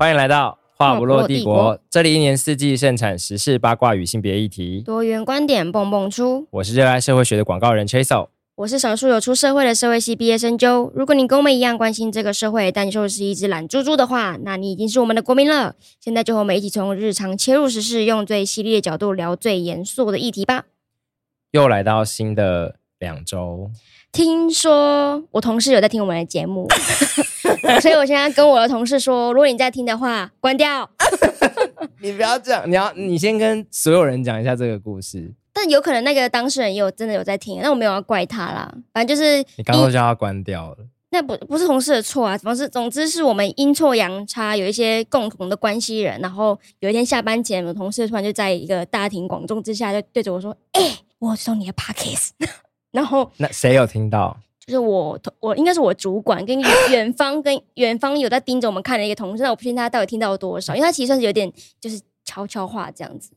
[0.00, 6.46] 欢迎来到话不落帝国，这里一年四季盛产时事八卦与性别议题，多元观点蹦蹦出。
[6.52, 10.90] 我是热爱社会学的广告人 Chasel，我是少数有出社会的社会系毕业生 Joe。
[10.94, 15.76] 如果你跟我们一样关心这个社会，但就是一只懒猪猪的话，那你已经是我们的国民了。
[16.00, 20.64] 现在就和我们一起从日常切入时事，用最犀利的角度聊最严肃的议题吧。
[21.50, 23.70] 又来到新的两周。
[24.12, 26.66] 听说我同事有在听我们的节目，
[27.80, 30.88] 所以我现在跟我的同事说，如果你在听的话，关掉。
[32.02, 35.32] 你不要这样，你要你先跟所有人讲一下这个故事。
[35.52, 38.72] 但有可能那个当事人也有真的有在听，那我没有要怪他啦。
[38.92, 40.76] 反正就是你刚刚都叫他关掉了，
[41.10, 42.38] 那不不是同事的错啊。
[42.38, 52.30] 总之总之是我们阴错阳差有一些共同的关系人，然后有一天下班前，我同事突然就在一个大庭广众之下就对着我说：“哎、欸，我送你的 podcast。”
[52.92, 54.36] 然后那谁有听到？
[54.66, 56.60] 就是我，我应该是我主管跟
[56.90, 63.32] 远 方跟远方有在盯着我们看的一个同事，那我不确定他到底听到了多少，因为他其实算是有点就是悄悄话这样子。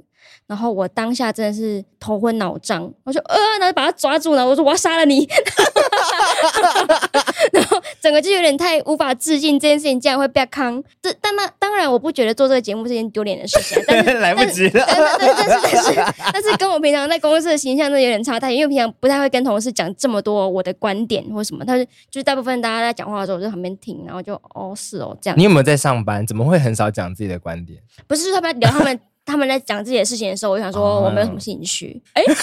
[0.47, 5.27] 然后我当下真的是头昏脑胀，我说呃，然后把他抓住了，我说我要杀了你。
[7.51, 10.83] 然后整个就有点太无法置信，这件事情竟然会被坑。
[11.01, 14.85] 这但那当然，我不觉得做这个节目是件丢脸的事情，但是 来不及了。
[14.87, 21.63] 但是但是但是但是跟我平常在公司的形象真的有点差太远，因为平常不太会跟同事讲这么多我的观点或什么。
[21.65, 25.37] 他是就是大部分大家在讲话的时候，我在旁边听，然后就哦是哦这样。
[25.37, 26.25] 你有没有在上班？
[26.25, 27.79] 怎么会很少讲自己的观点？
[28.07, 28.99] 不是他们聊他们。
[29.25, 32.01] 他们在讲自己的事情的时候，我就想说我没有什么兴趣。
[32.13, 32.33] 哎、哦，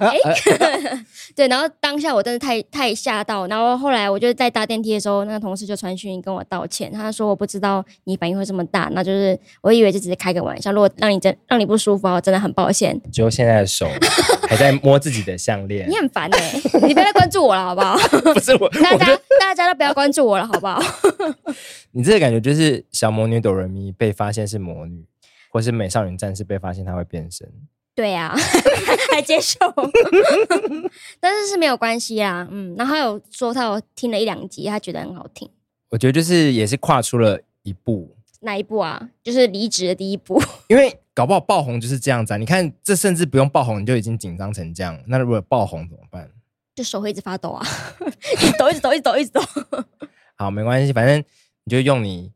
[0.06, 1.04] 哎、欸，
[1.36, 13.00] 对，然后当下我真的太太吓到，然后后来我就在搭电梯的时候，那个同事就传讯跟我道歉，他说我不知道你反应会这么大，那就是我以为就只是开个玩笑，如果让你真让你不舒服，我真的很抱歉。
[13.12, 13.86] 就现在的手
[14.48, 17.96] 还在摸自己的项链，你很烦哎、欸，你不要再关注我了好不好？
[18.34, 20.82] 不是我，大家大家都不要关注我了好不好？
[21.92, 25.04] 你这个感觉就是小魔女哆瑞咪被发现是魔女。
[25.56, 27.50] 或是美少女战士被发现他会变身，
[27.94, 28.36] 对呀、啊，
[29.10, 29.56] 还接受，
[31.18, 32.46] 但是是没有关系啊。
[32.50, 35.50] 嗯，然后他有说他有听了一两集，他觉得很好听。
[35.88, 39.08] 我觉得就是也是跨出了一步，哪一步啊？
[39.24, 40.38] 就是离职的第一步。
[40.68, 42.36] 因为搞不好爆红就是这样子啊！
[42.36, 45.02] 你看，这甚至不用爆红，你就已经紧张成这样。
[45.06, 46.30] 那如果爆红怎么办？
[46.74, 47.66] 就手会一直发抖啊，
[48.42, 49.40] 一直抖，一直抖，一直抖，一直抖。
[50.36, 51.24] 好，没关系，反正
[51.64, 52.30] 你就用你。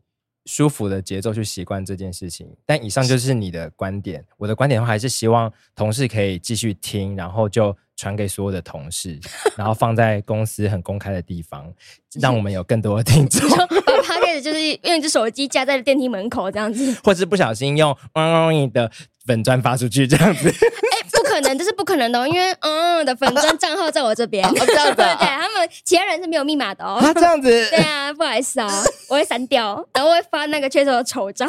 [0.50, 4.25] 舒服的节奏去习惯这件事情，但以上就是你的观点。
[4.37, 9.16] 我的观点的话，还是希望同事可以继续听，然后就传给所有的同事，
[9.56, 11.72] 然后放在公司很公开的地方，
[12.21, 13.49] 让我们有更多的听众。
[13.49, 18.91] 把他开始就是用一只手机架在电梯门口这样子，或是不小心用汪汪你的
[19.25, 20.53] 粉砖发出去这样子。
[21.41, 26.99] 可能这是不可能的，因为嗯的粉专账号在我这边，哦、这样子、啊， 对他们其他人是没有密码的哦。
[27.01, 28.69] 啊，这样子， 对啊，不好意思啊，
[29.09, 31.47] 我会删掉，然后会发那个确实的丑照，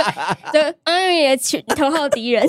[0.52, 2.48] 就嗯也群头号敌人。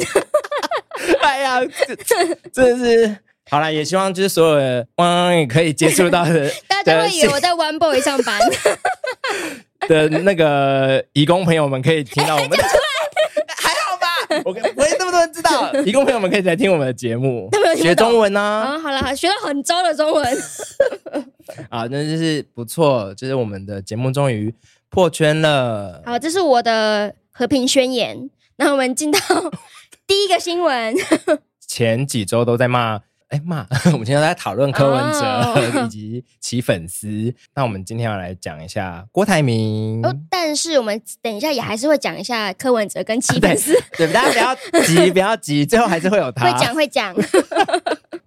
[1.21, 1.59] 哎呀，
[2.05, 3.17] 这真是
[3.49, 8.39] 好了，也希望就是所有的嗯也可以接触到的，大家都会以为我在 One Boy 上班
[9.87, 12.63] 的那个义工朋友们可以听到我们的。
[14.47, 18.75] 我不会那么多人知道， 一共朋友们可以来听我们的节目，学中文呢、啊。
[18.75, 20.37] 啊，好了，学了很糟的中文。
[21.69, 24.53] 啊，那就是不错，就是我们的节目终于
[24.89, 26.01] 破圈了。
[26.05, 28.29] 好，这是我的和平宣言。
[28.55, 29.19] 那我们进到
[30.07, 30.95] 第一个新闻。
[31.67, 33.01] 前几周都在骂。
[33.29, 33.67] 哎妈！
[33.91, 37.33] 我们今天在讨论柯文哲 以及其粉丝，oh.
[37.55, 40.01] 那我们今天要来讲一下郭台铭。
[40.01, 43.85] 哦，但是我们等一下也还是会讲一下柯文哲跟其 粉丝、啊。
[43.97, 46.49] 对，大家不要急，不要急，最后还是会有他。
[46.49, 47.15] 会讲，会讲。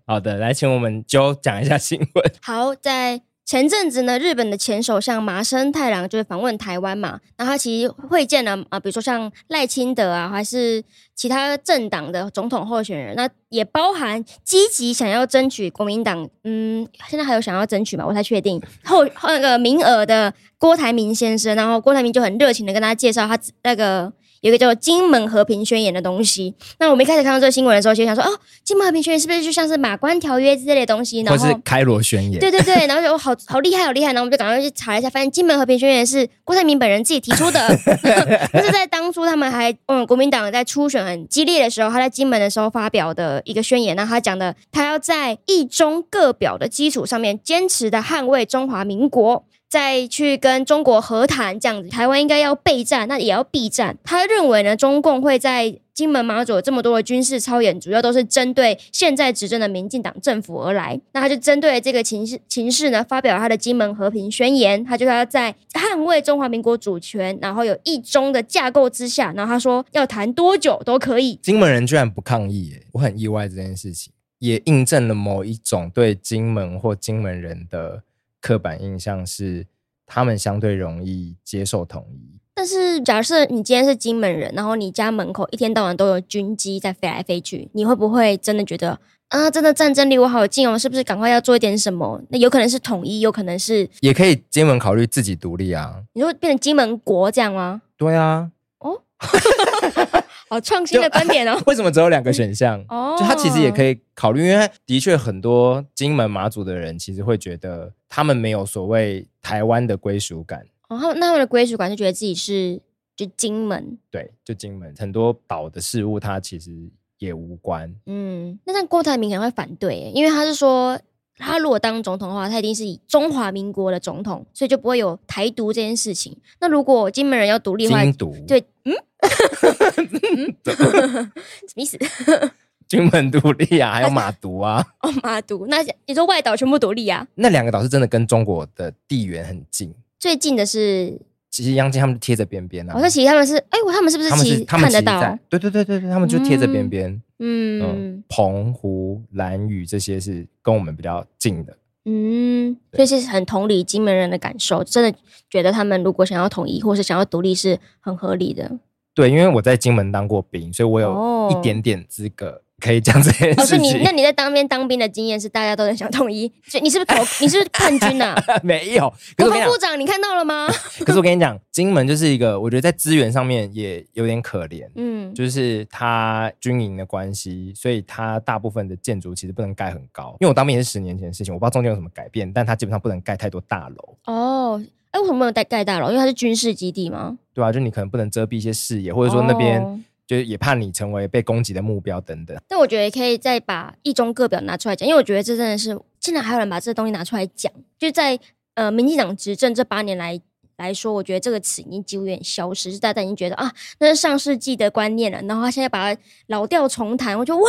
[0.06, 2.32] 好的，来，请我们就讲一下新闻。
[2.42, 3.22] 好，在。
[3.50, 10.80] 前阵子呢，日本的前首相麻生太郎就是访问台湾嘛，那他其实会见了啊，比如说像赖清德啊，还是
[11.16, 18.04] 其他政党的总统候选人，那也包含积极想要争取国民党，嗯，现在还有想要争取吗？
[18.04, 24.12] 我不太确定后那个名额的郭台铭先生，然后郭台铭就很热情的跟他介绍他那个。
[24.40, 28.28] 有一个叫做《金门和平宣言》的东西，那我们一开始看到这个新闻的时候，就想说，哦，
[28.64, 31.20] 《金门和平宣言》是不是就像是马关条约之类的东西？
[31.20, 32.40] 然后或是开罗宣言？
[32.40, 37.60] 对对对，然后就好好厉害，好厉害，然后我们就赶快去查了一下，发现《金门和平宣言》是郭台铭本人自己提出的。
[38.54, 43.94] 那是在当初他们还嗯国民党在初选很激烈的时候，他在金门的时候发表的一个宣言。
[43.94, 49.44] 那他讲的，他要在一中各表的基础上面，坚持的捍卫中华民国。
[49.70, 51.88] 再去跟中国和谈这样子。
[51.88, 53.96] 台湾应该要备战，那也要避战。
[54.02, 61.00] 他认为呢，中共会在金门马祖这么多的军事操演，主要都是针对现在执政的民进党政府而来。
[61.12, 64.84] 那他就针对这个情势情势呢，发表他的金门和平宣言。
[64.84, 71.36] 他就说要在捍卫中华民国主权，然后有一中的架构之下，然后他说要谈多久都可以。
[71.42, 78.02] 金门人居然不抗议，我很意外这件事情，也印证了某一种对金门或金门人的
[78.40, 79.66] 刻板印象，是
[80.06, 82.38] 他们相对容易接受统一。
[82.54, 88.98] 但是，假设你今天是金门人，然后你家门口一天到晚都有军机在飞来飞去，你会不会真的觉得
[89.28, 90.76] 啊，真的战争离我好近哦？
[90.76, 92.20] 是不是赶快要做一点什么？
[92.28, 96.02] 那有可能是统一，有可能是也可以金门考虑自己独立啊。
[96.12, 97.80] 你说变成金门国这样吗？
[97.96, 98.50] 对啊。
[98.80, 99.00] 哦，
[100.50, 101.58] 好创新的观点哦。
[101.66, 102.84] 为什么只有两个选项？
[102.88, 110.66] 哦，就他其实也可以考虑，因为的确很多金门马祖的人其实会觉得他们没有所谓台湾的归属感。
[110.88, 112.82] 然后，那他们的归属感就觉得自己是
[113.14, 116.72] 就金门，对，就金门很多岛的事物，他其实
[117.18, 117.94] 也无关。
[118.06, 120.98] 嗯，那像郭台铭可能会反对，因为他是说，
[121.40, 126.36] 他如果当总统的话，他一定是以中华民国的总统，所以就不会有台独这件事情。
[126.60, 128.04] 那如果金门人要独立的话，
[128.46, 128.94] 对，嗯，
[130.64, 131.98] 什么意思？
[132.86, 137.24] 金门独立啊， 还有马独啊，哦，马独，那你说外岛全部独立啊？
[137.36, 139.94] 那两个岛是真的跟中国的地缘很近。
[140.18, 141.16] 最近的是，
[141.50, 142.92] 其实央金他们贴着边边啊。
[142.96, 145.20] 我说其实他们是，哎，我他们是不是其实看得到？
[145.48, 147.10] 对对对对对，他们就贴着边边。
[147.10, 151.76] 嗯，嗯，澎湖、兰屿这些是跟我们比较近的。
[152.04, 158.78] 嗯，所以是很同理金门人的感受，真的觉得他们如果想要统一或是想要独立是很合理的。
[159.14, 162.62] 对，因为我在金门当过兵，所以我有一点点资格。
[162.80, 163.78] 哦可以讲这件事情。
[163.78, 167.22] 哦、你那你在当兵当兵的经验是大家都很想统一，所以你是不是投？
[167.44, 168.34] 你是不是叛军啊？
[168.64, 169.12] 没有。
[169.36, 170.66] 国防部长，你看到了吗？
[171.04, 174.88] 可是我跟你讲，金门就是一个，我觉得在资源上面也有点可怜。
[174.94, 180.36] 嗯，就是它军营的关系，所以它大部分的建筑其实不能盖很高。
[180.40, 184.16] 因为我当兵也是十年前的事情，我不知道中间有什么改变，但它基本上不能盖太多大楼。
[184.24, 186.06] 哦，哎，为什么不能盖盖大楼？
[186.08, 187.36] 因为它是军事基地吗？
[187.52, 190.04] 对啊，就你可能不能遮蔽一些视野，或者说那边。
[190.30, 192.56] 哦就也怕你成为被攻击的目标等等。
[192.68, 197.72] 但我觉得可以再把一中各表拿出来讲，因为我觉得这真的是竟然还有人把这个东西拿出来讲。
[197.98, 198.38] 就在
[198.74, 200.40] 呃民进党执政这八年来
[200.76, 205.42] 来说，我觉得这个词已经几乎有点消失，是大家已经觉得啊，那是上世纪的观念了。
[205.42, 207.68] 然后他现在把它老调重弹，我觉得哇，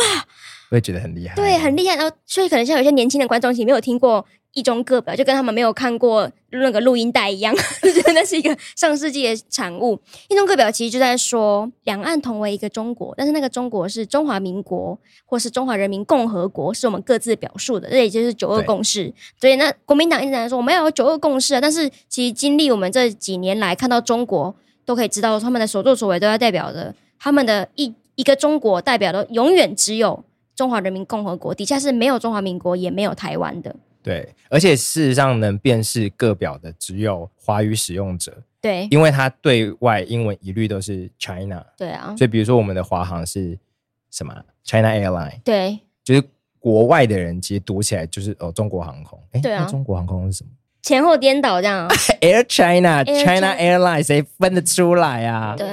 [0.70, 1.96] 我也觉得很厉害，对，很厉害。
[1.96, 4.24] 然后所以可能像有些年轻的观众其实没有听过。
[4.54, 9.98] 一中各表就跟他们没有看过那个录音带一样， 就觉得那是一个上世纪的产物。
[10.28, 19.12] 一中各表其实就在说，两岸同为一个中国，但是那个中国是中华民国或是中华人民共和国，是我们各自表述的，这也就是九二共识。
[19.40, 24.54] 所以那国民党一直在说我们要有九二共识啊，但是其实经历我们这几年来看到中国，
[24.84, 30.22] 都可以知道他们的所作所为都要代表着他们的一一个中国，代表的永远只有
[30.54, 33.74] 中华人民共和国，底下是没有中华民国也没有台湾的。
[34.02, 38.42] 对，而且事实上能辨识各表的只有华语使用者。
[38.60, 41.64] 对，因为它对外英文一律都是 China。
[41.76, 43.58] 对啊，所以比如说我们的华航是
[44.10, 44.34] 什么
[44.64, 45.40] China Airline。
[45.42, 46.22] 对，就是
[46.58, 49.20] 国外的人其实读起来就是哦中国航空。
[49.32, 50.50] 哎，对啊，中国航空是什么？
[50.82, 51.88] 前后颠倒这样。
[52.20, 55.54] Air China，China Airline，谁分得出来啊？
[55.56, 55.68] 对，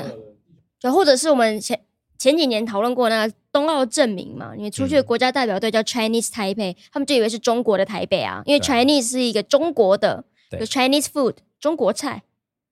[0.80, 1.80] 就或者是我们前。
[2.20, 12.22] 前几年讨论过那个冬奥证明嘛，你出去的国家代表队叫 Chinese Taipei，、嗯、他们就以为是中国的台北啊，因为 Chinese 是一个中国的，有 Chinese food 中国菜，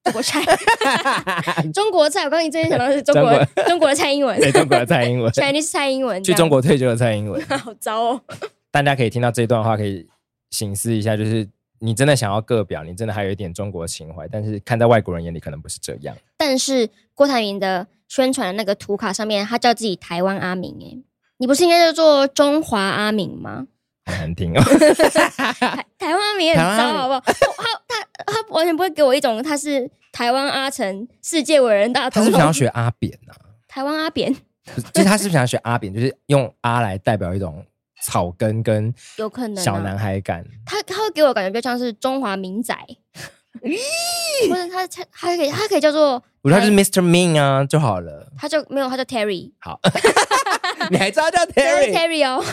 [0.04, 0.44] 中国菜，
[1.74, 2.26] 中国菜。
[2.26, 8.22] 我刚刚真的想到是中国中国，的蔡英文，对，中国的蔡英文， Chinese 蔡英文，去中国退休的蔡英文， 好糟哦。
[8.70, 10.06] 大家可以听到这段话，可以
[10.52, 11.48] 醒思一下，就是
[11.80, 16.14] 你真的想要各表，你真的还有一点中国情怀，但是看在外国人眼里可能不是这样。
[16.36, 17.88] 但是郭台铭的。
[18.08, 20.98] 宣传的那个图卡上面，他叫自己台湾阿明，哎，
[21.38, 23.68] 你不是应该叫做中华阿明吗？
[24.06, 24.62] 很难听哦，
[26.00, 27.20] 台湾阿明很糟，好不好？
[27.20, 27.34] 他
[27.88, 32.10] 他他完全不会给我一种他是台湾阿成世界伟人大。
[32.10, 33.36] 他是想要学阿扁啊？
[33.68, 34.34] 台湾阿扁，
[34.94, 35.94] 其实他是不是想要学阿扁？
[35.94, 37.66] 就是用阿来代表一种
[38.06, 40.46] 草根跟有可能小男孩感。
[40.66, 42.74] 他他会给我感觉比较像是中华民仔。
[43.64, 47.02] 咦，不是他，他他可以，他可以叫做，不是他就是 Mr.
[47.02, 48.32] Ming 啊就好了。
[48.38, 49.52] 他就没有，他叫 Terry。
[49.60, 49.80] 好，
[50.92, 52.44] 你还知道 叫 Terry？Terry 哦。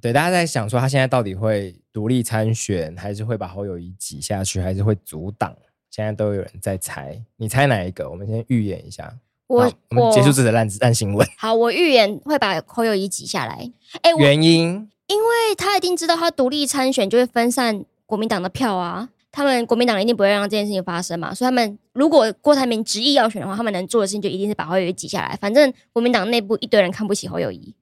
[0.00, 5.54] 对，大家在想说他现在到底会独立参选，还是会把侯友宜挤下去，还是会阻挡？
[5.90, 8.08] 现在都有人在猜，你猜哪一个？
[8.08, 9.12] 我们先预演一下。
[9.46, 11.28] 我我们结束这个烂烂新闻。
[11.36, 13.70] 好，我预言会把侯友宜挤下来。
[14.00, 14.88] 哎，原因？
[15.08, 19.10] 因为他一定知道他独立参选就会分散国民党的票啊。
[19.32, 25.36] 他们国民党一定不会让这件事情发生嘛，所以他们如果郭台铭执意要选的话，他们能做的事情就一定是把侯友谊挤下来。
[25.40, 27.74] 反正国民党内部一堆人看不起侯友谊。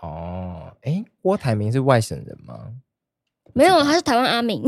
[0.00, 2.72] 哦，哎，郭台铭是外省人吗？
[3.52, 4.62] 没有，他是台湾阿明。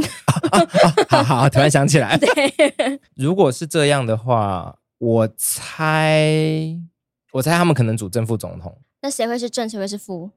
[1.08, 2.16] 好好，突然想起来。
[2.18, 6.76] 对，如果是这样的话，我猜，
[7.32, 8.76] 我猜他们可能组正副总统。
[9.00, 10.30] 那谁会是正，谁会是副？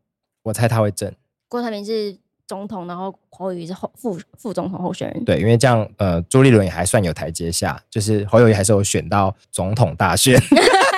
[0.43, 1.13] 我猜他会正。
[1.49, 5.25] 郭台铭是总统，然后侯友宜是后副副总统候选人。
[5.25, 10.39] 对，因为这样，呃，朱立伦也还算有台阶下，就是侯友宜还是有选到总统大选，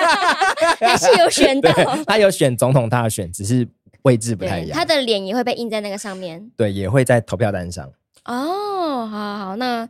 [0.80, 1.70] 还是有选到，
[2.06, 3.68] 他有选总统大选，只是。
[4.02, 6.50] 位置不太一样，他的脸也会被印在那个上面。
[6.56, 7.86] 对，也会在投票单上。
[8.24, 9.86] 哦，好好好，那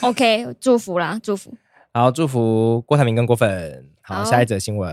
[0.00, 1.54] OK，祝福啦，祝福。
[1.92, 3.86] 好，祝福郭台铭跟郭粉。
[4.00, 4.92] 好，好下一则新闻。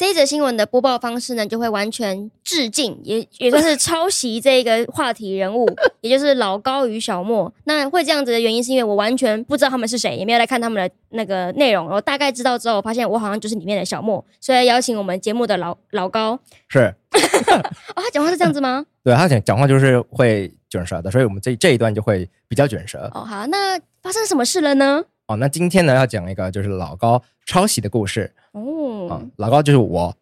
[0.00, 5.68] 这一则新闻的播报方式呢，就会完全致敬，也也算是抄袭这一个话题人物，
[6.00, 7.52] 也就是老高与小莫。
[7.64, 11.86] 那会这样子的原因，是因为我完全不知道他们是谁，也没有来看他们的那个内容。
[11.86, 16.40] 我大概知道之后，我发现我好像就是里面的小莫，所以邀请我们节目的老老高。
[16.68, 16.78] 是，
[17.94, 18.82] 哦，他讲话是这样子吗？
[19.04, 23.00] 对，他讲讲话就是会卷舌的，所以我们这这一段就会比较卷舌。
[23.12, 25.04] 哦，好，那发生什么事了呢？
[25.30, 28.34] 哦，那今天呢要讲一个就是老高抄袭的故事。
[28.50, 30.12] 哦，啊，老高就是我。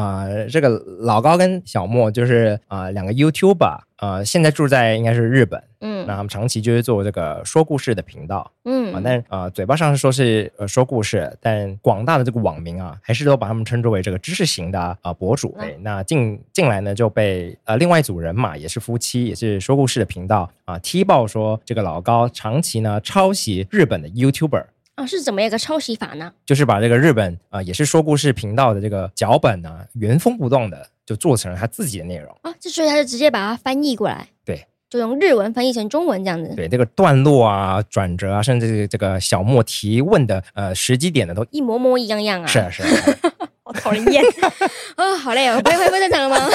[0.00, 0.68] 啊、呃，这个
[1.00, 5.62] 老高跟小莫就是啊、呃、两个 YouTuber，呃，现在住在应该是日本。
[5.82, 8.50] 嗯，那他们长期就是做这个说故事的频道。
[8.64, 15.54] 嗯，啊，但啊、呃、嘴巴上是说是呃说故事，但广大的这个网民啊，还是都把他们称之为这个知识型的啊、呃、博主。
[15.58, 24.64] 哎、嗯，那近近来呢就被呃另外一组人马，也是夫妻，也是说故事的频道啊、呃、踢爆说这个老高长期呢抄袭日本的 YouTuber。
[25.00, 26.30] 啊，是怎么一个抄袭法呢？
[26.44, 32.52] 就是把这个日本啊、呃，也是说故事频道的这个脚本呢，原封不动的就做成了他自己的内容啊。
[32.60, 36.52] 这所以他就直接把它翻译过来，对，就用日文翻译成中文这样子。
[36.54, 42.46] 对，这个段落啊、转折啊，甚至这个小莫提问的呃时机点呢，都一模模一样样啊。
[42.46, 43.16] 是啊，是啊，
[43.64, 44.52] 好讨人厌啊、
[44.98, 46.46] 哦，好累哦，不会不正常了吗？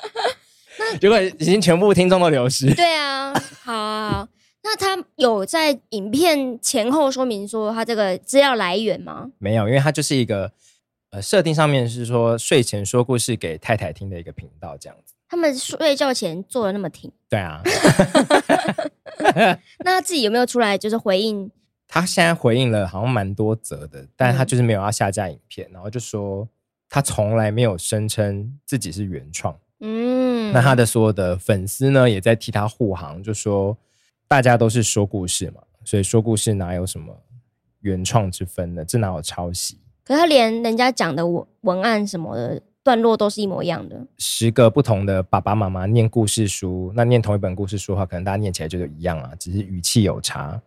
[0.80, 2.72] 那结果已经全部听众都流失。
[2.74, 4.28] 对啊，好啊好。
[4.68, 9.30] 那他有在影片前后说明说他这个资料来源吗？
[9.38, 10.50] 没有，因为他就是一个
[11.10, 15.14] 呃设定上面是说睡前说故事给太太听的一个频道这样子。
[15.28, 17.12] 他们睡觉前做的那么挺？
[17.28, 17.62] 对啊。
[19.78, 21.48] 那他自己有没有出来就是回应？
[21.86, 26.48] 他现在回应了好像蛮多则的，但是他就是没有要下架影片，嗯、然后就说
[26.88, 29.56] 他从来没有声称自己是原创。
[29.78, 30.52] 嗯。
[30.52, 33.78] 那他的所有的粉丝呢也在替他护航，就说。
[34.28, 37.14] 大家都是说故事嘛，所以说故事哪有什么
[37.80, 38.84] 原创之分呢？
[38.84, 39.78] 这哪有抄袭？
[40.04, 44.06] 可是他连人家讲的文文案什么的段落都是一模一样的。
[44.18, 50.60] 十个不同的爸爸妈妈念故事书，那念同一本故事书的话，可能大家念起来就一样啊，只是语气有差。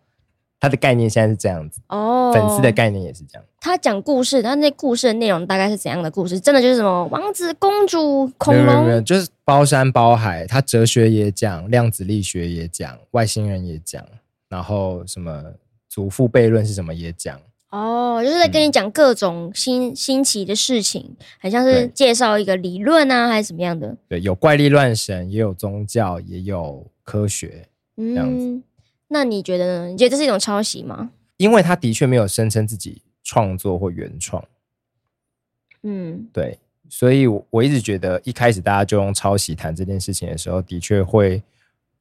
[0.62, 3.46] 他的概念现在是这样子哦，粉丝的概念也是这样。
[3.62, 6.38] 他讲故事，他那故事的内容大概是怎样的故事？
[6.38, 8.66] 真的就是什么王子公主、恐龙？
[8.66, 10.46] 没有没有，就是包山包海。
[10.46, 14.06] 他哲学也讲，量子力学也讲，外星人也讲，
[14.48, 15.44] 然后什么
[15.90, 17.42] 祖父悖论是什么也讲。
[17.72, 23.98] 哦，就是在跟你讲各种新、嗯、新奇的事情，很像是介绍一个理论啊，还是怎么样的？
[24.08, 28.62] 对，有怪力乱神，也有宗教，也有科学，嗯、这样子。
[29.08, 29.88] 那你觉得呢？
[29.88, 31.10] 你觉得这是一种抄袭吗？
[31.38, 34.44] 因为他的确没有声称自己创作或原创。
[35.82, 36.60] 嗯，对，
[36.90, 41.42] 所以我，我一直觉得一开始大家就用抄袭谈这件事情的时候，的确会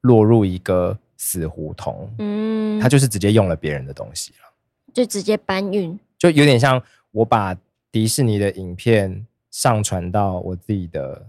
[0.00, 2.10] 落入一个死胡同。
[2.18, 4.48] 嗯，他就是直接用了别人的东西了，
[4.92, 7.56] 就直接搬运，就有点像我把
[7.92, 11.26] 迪士尼的影片上传到我自己的。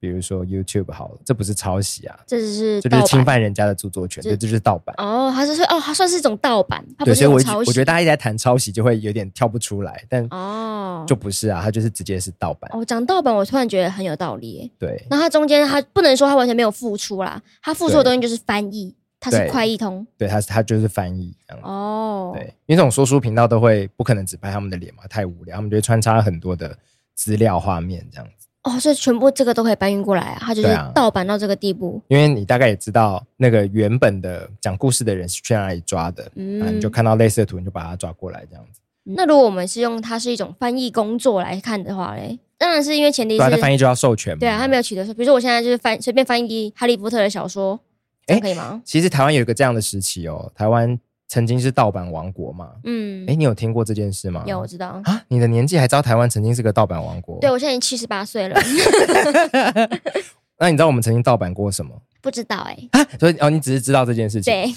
[0.00, 5.32] 比如说 YouTube 好了，这不是抄袭啊，这是这就是侵犯人家的著作权，这这就是盗版哦。
[5.34, 7.34] 他是说哦，它算是一种盗版，对，所以我
[7.66, 12.70] 我觉得大家一直在谈抄袭，就会有点跳不出来，但哦，就不是啊，它就是直接是盗版。
[12.72, 14.70] 哦，讲盗版，我突然觉得很有道理。
[14.78, 22.32] 对，那它中间它不能说它完全没有付出啦，它付出的东西就是翻译，它是快译通，对，它是它就是翻译这样哦。
[22.36, 26.78] 对，因为这种说书频道都会不可能只拍他们的脸嘛，太无聊，他们就会穿插很多的
[27.14, 28.37] 资料画面这样子。
[28.64, 30.38] 哦，所以全部这个都可以搬运过来啊？
[30.40, 32.02] 他就是盗版到这个地步。
[32.08, 38.80] 因为你大概也知道那个原本的讲故事的人是去哪里抓的，嗯，你就看到类似的图，你就把它抓过来这样子。
[39.04, 44.40] 那如果我们是用它是一种翻译工作来看的话嘞，当然是因为前提是，对啊，翻译就要授权嘛。
[44.40, 47.78] 对啊，他没有取得授，比如说我现在就是翻随便翻译《哈利波特》的小说，
[48.26, 48.82] 哎，可以吗？
[48.84, 50.98] 其实台湾有一个这样的时期哦，台湾。
[51.28, 52.70] 曾经是盗版王国嘛？
[52.84, 54.42] 嗯，哎，你有听过这件事吗？
[54.46, 55.22] 有，我知道啊。
[55.28, 57.38] 你的年纪还知道台湾曾经是个盗版王国？
[57.40, 58.58] 对，我现在已经七十八岁了。
[60.58, 61.94] 那你知道我们曾经盗版过什么？
[62.20, 63.00] 不知道哎、欸。
[63.00, 64.52] 啊，所以哦，你只是知道这件事情。
[64.52, 64.74] 对。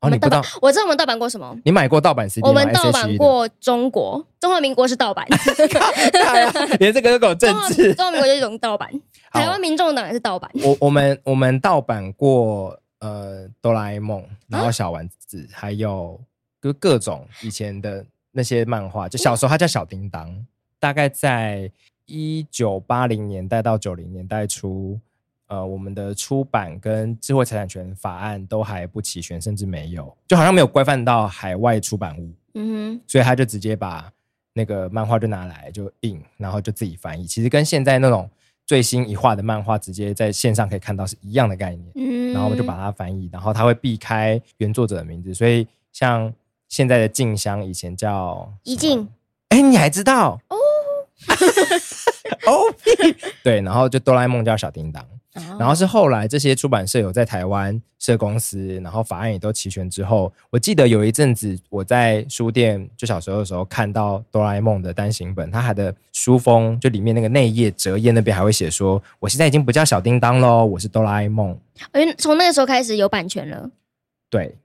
[0.00, 0.42] 哦，你不知道？
[0.60, 1.56] 我知道我们盗版过什么？
[1.64, 2.48] 你买过盗版 CD 吗？
[2.48, 5.26] 我们盗版过中国，中华民国是盗版，
[6.78, 7.94] 连这个都搞政治。
[7.94, 8.90] 中华民国就是一种盗版，
[9.32, 10.50] 台湾民众党也是盗版。
[10.62, 16.20] 我我们我们盗版过呃哆啦 A 梦，然后小丸子，啊、还有
[16.60, 20.46] 就各种以前的那些漫画，就小时候它叫小叮当，
[20.78, 21.70] 大概在
[22.06, 24.98] 一九八零年代到九零年代初。
[25.48, 32.32] 呃，我们的出版跟智慧财产权法案都还不齐全，甚至没有，就好像没有规范到海外出版物。
[32.54, 34.12] 嗯哼，所以他就直接把
[34.52, 37.24] 那个漫画就拿来就印，然后就自己翻译。
[37.24, 38.28] 其实跟现在那种
[38.66, 41.92] 最新一画的漫画直接在线上可以看到是一样的概念。
[41.94, 46.32] 嗯，然后我们就把它翻译，然后它会避开原作者的名字，所以像
[46.68, 49.08] 现在的静香以前叫一静，
[49.50, 50.56] 哎，你还知道哦？
[52.46, 52.74] 哦，
[53.42, 55.02] 对，然后就哆啦 A 梦叫小叮当。
[55.58, 71.58] 然后是后来这些出版社有在台湾设公司，然后法案也都齐全之后，我记得有一阵子我在书店就小时候的时候看到哆啦 A 梦的单行本，它还的书封就里面那个内页折页那边还会写说，我现在已经不叫小叮当喽，我是哆啦 A 梦。
[71.94, 73.70] 因为从那个时候开始有版权了，
[74.30, 74.56] 对，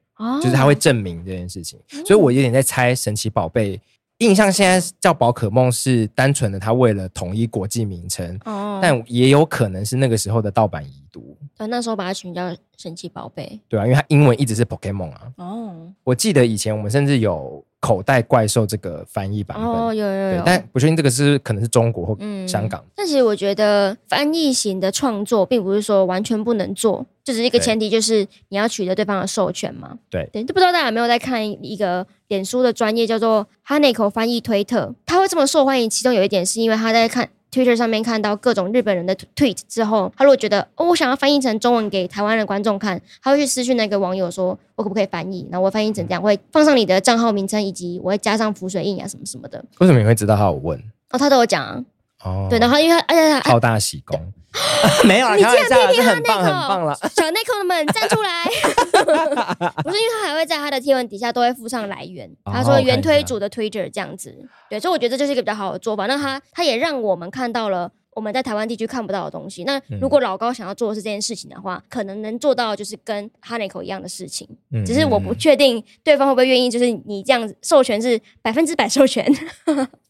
[0.41, 3.79] 就是他会证明这件事情，所以我有点在猜神奇宝贝。
[4.21, 11.35] 印象现在叫宝可梦是单纯的，他为了统一国际名称，哦，但也有可能是那个时候的盗版遗毒。
[11.57, 13.59] 对，那时候把它取名叫神奇宝贝。
[13.67, 15.31] 对啊，因为它英文一直是 Pokemon 啊。
[15.37, 19.67] 哦，我记得以前我们甚至有口袋怪兽这个翻译版本。
[19.67, 20.43] 哦，有有有。
[20.45, 22.81] 但不确定这个是可能是中国或香港。
[22.95, 27.05] 但其实我觉得翻译型的创作并不是说完全不能做。
[27.23, 29.95] 就只是一个前提，就是你要取得对方的授权嘛。
[30.09, 45.45] 对对，就不知道大家有没有在看一个脸书的专业叫做 Haneko 翻译推特，他会这么受欢迎，其中有一点是因为他在看 Twitter 上面看到各种日本人的 tweet 之后，他如果觉得哦，我想要翻译成中文给台湾的观众看，他会去私讯那个网友说，我可不可以翻译？
[45.51, 49.63] 然后我翻译成这样，会放上你的账号名称，以及我会加上浮水印啊什么什么的。
[49.79, 50.81] 为什么你会知道他有问？
[51.11, 51.83] 哦，他都有讲啊。
[52.23, 54.17] 哦，对，然后因为他而且他好大喜功。
[55.07, 56.93] 没有，你竟然批评他很棒，很棒了。
[57.15, 58.43] 小内扣们站出来！
[59.83, 64.33] 不是，因为他还会在他的贴文底下都会附上来源，他说原推主的 Twitter 这样子。
[64.69, 66.05] 对，所以我觉得这就是一个比较好的做法。
[66.07, 69.63] 那他他也让我们看到了我们在台湾地区看不到的东西。
[69.63, 74.47] 那如果老高想要做的是这件事情的话，可能能做到就是跟哈内口一样的事情。
[74.85, 79.25] 只是我不确定对方会不会愿意，就是你这样子授权是百分之百授权。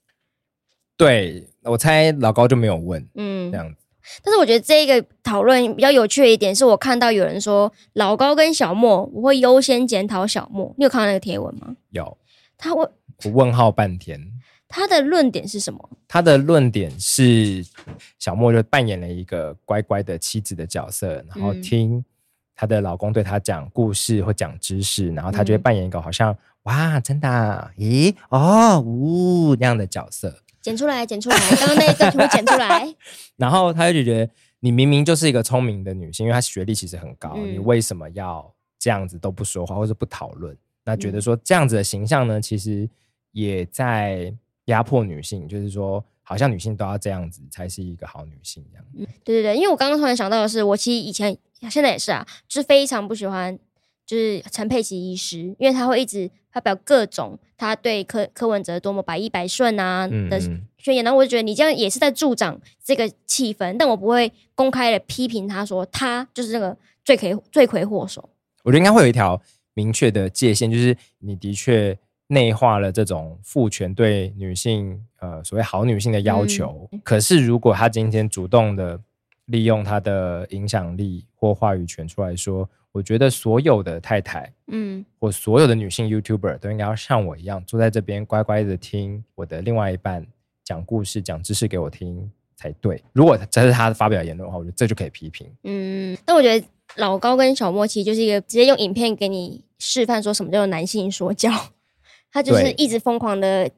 [0.97, 3.80] 对，我猜老高就没有问，嗯，这样子。
[4.23, 10.73] 但是我觉得这个讨论比较有趣的一点是，我看到有人说老高跟小莫，我会优先检讨小莫。
[10.77, 11.75] 你有看到那个贴文吗？
[11.91, 12.17] 有。
[12.57, 12.89] 他问，
[13.25, 14.19] 我问号半天。
[14.73, 15.89] 他的论点是什么？
[16.07, 17.65] 他的论点是
[18.19, 22.03] 小莫就扮演了一个乖乖的妻子的角色，然后听
[22.55, 30.33] 她的老公对她讲故事或讲知识，然后她就会扮演一个好像、嗯、哇，真的、啊，咦，哦，呜那样的角色。
[30.61, 32.95] 剪出来，剪出来， 刚刚那一段全部剪出来。
[33.35, 40.55] 然后他就觉得你明明就是一个聪明的女性，因为她学历其实很高，嗯、你为什么要这样子都不说话，或者不讨论？
[40.83, 42.89] 那觉得说这样子的形象呢，其实
[43.31, 44.33] 也在
[44.65, 48.85] 压迫女性，就是说好像女性都要这样子才是一个好女性这样。
[48.97, 51.35] 嗯，对对对，因为我刚刚突然想到的是，我其实以前
[51.69, 53.57] 现在也是啊，就是非常不喜欢
[54.11, 56.29] 就是陈佩琪医师，因为他会一直。
[56.53, 60.37] 发表各种他对柯柯文哲多么百依百顺啊的
[60.77, 68.29] 宣言，然后我就觉得你这样也是在助长这个气氛，但我不会公开的批评他说他就是那个罪魁罪魁祸首。
[68.65, 69.41] 我觉得应该会有一条
[69.75, 71.97] 明确的界限，就是你的确
[72.27, 78.99] 内化了这种父权对女性呃所谓好女性的要求，嗯、可是如果他今天主动的
[79.45, 82.69] 利用他的影响力或话语权出来说。
[82.93, 90.27] 我觉得所有的太太，嗯，或所有的女性 YouTuber 都应该要像我一样，坐在这边乖乖的听我的另外一半
[90.65, 93.01] 讲故事、讲知识给我听才对。
[93.13, 95.49] 如果这是他的发表言论的话，我觉得这就可以批评。
[95.63, 101.49] 嗯，但我觉得老高跟小莫其实就是一个直接用影片给你示范说什么叫做男性说教，
[102.29, 103.71] 他就是一直疯狂的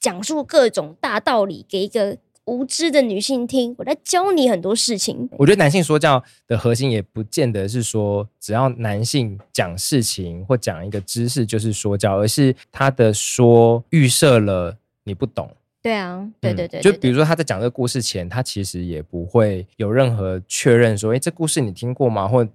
[0.00, 2.16] 讲述各种大道理给一个。
[2.48, 5.28] 无知的女性听，我在教你很多事情。
[5.32, 15.54] 我觉得男性说教的核心也不见得是说，只要男性讲事情或讲一个知识就是说教，而是他的说预设了你不懂。
[15.82, 16.82] 对啊，对对对，对，嗯。
[16.82, 22.26] 就比如说他在讲这个故事前，他其实也不会有任何确认说，哎，这故事你听过吗？
[22.26, 22.46] 或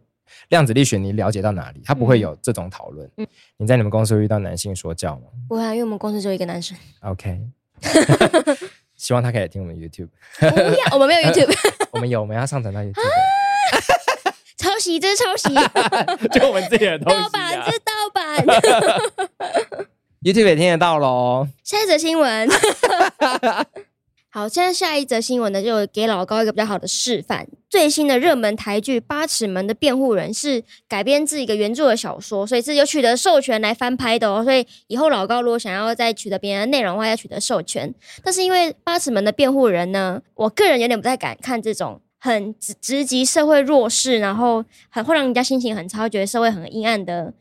[0.49, 1.81] 量子力学你了解到哪里？
[1.85, 3.09] 他不会有这种讨论。
[3.17, 3.27] 嗯，
[3.57, 5.27] 你在你们公司会遇到男性说教吗？
[5.47, 6.75] 不会啊，因为我们公司只有一个男生。
[7.01, 7.39] OK。
[9.03, 10.07] 希望他可以听我们 YouTube。
[10.39, 11.53] 不要，我们没有 YouTube。
[11.91, 13.01] 我们有，我们要上传到 YouTube。
[14.55, 15.53] 抄袭，这是抄袭。
[16.31, 17.19] 就我们自己的东西。
[17.21, 18.45] 盗版，这是盗版。
[18.45, 18.61] 饭。
[20.23, 21.45] YouTube 也听得到喽。
[21.65, 22.49] 下一则新闻。
[24.35, 27.47] 好，现在下一则新闻呢，就给老高一个比较好的示范。
[27.69, 34.43] 最新的热门台剧《八尺门的辩护人》是改编自一个原著的小说，所以是有取得授权来翻拍的哦。
[34.43, 37.93] 所以以后老高如果想要再取得别人的内容的话，要取得授权。
[38.23, 47.31] 但是因为《八尺门的辩护人》呢，我个人有点不太敢看这种很直直击社会弱势，然后很会让人家心情很差，觉得社会很阴暗的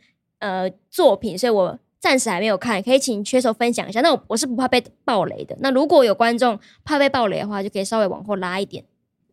[0.40, 1.78] 呃作品，所以我。
[2.02, 4.00] 暂时还没有看，可以请缺手分享一下。
[4.00, 5.56] 那我我是不怕被暴雷的。
[5.60, 8.84] 那如果有观众怕被暴雷的话，就可以稍微往后拉一点。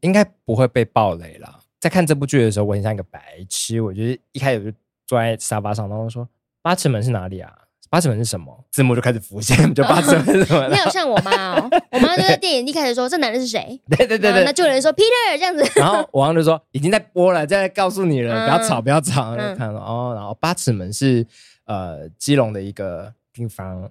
[0.02, 1.60] 应该不会被暴雷啦。
[1.80, 3.82] 在看这部剧的时候，我很像一个白痴。
[3.82, 4.78] 我就是一开始就
[5.08, 6.30] 坐在沙发上，然后说
[6.62, 7.52] ：“八尺门是哪里啊？
[7.90, 10.68] 八尺门是什么？”字幕就开始浮现，就八尺门是什么？
[10.70, 15.66] 你好像我妈哦，我妈就在电影一开始说：“这男的是谁？”对对对对，那就有人说 Peter 这样子。
[15.76, 19.36] 然后我妈就说：“已经在播了，在告诉你了，嗯、不要吵，不要吵。
[19.36, 21.26] 嗯”就看了哦，然后八尺门是
[21.70, 23.14] 呃基隆的一个。
[23.32, 23.90] 地方，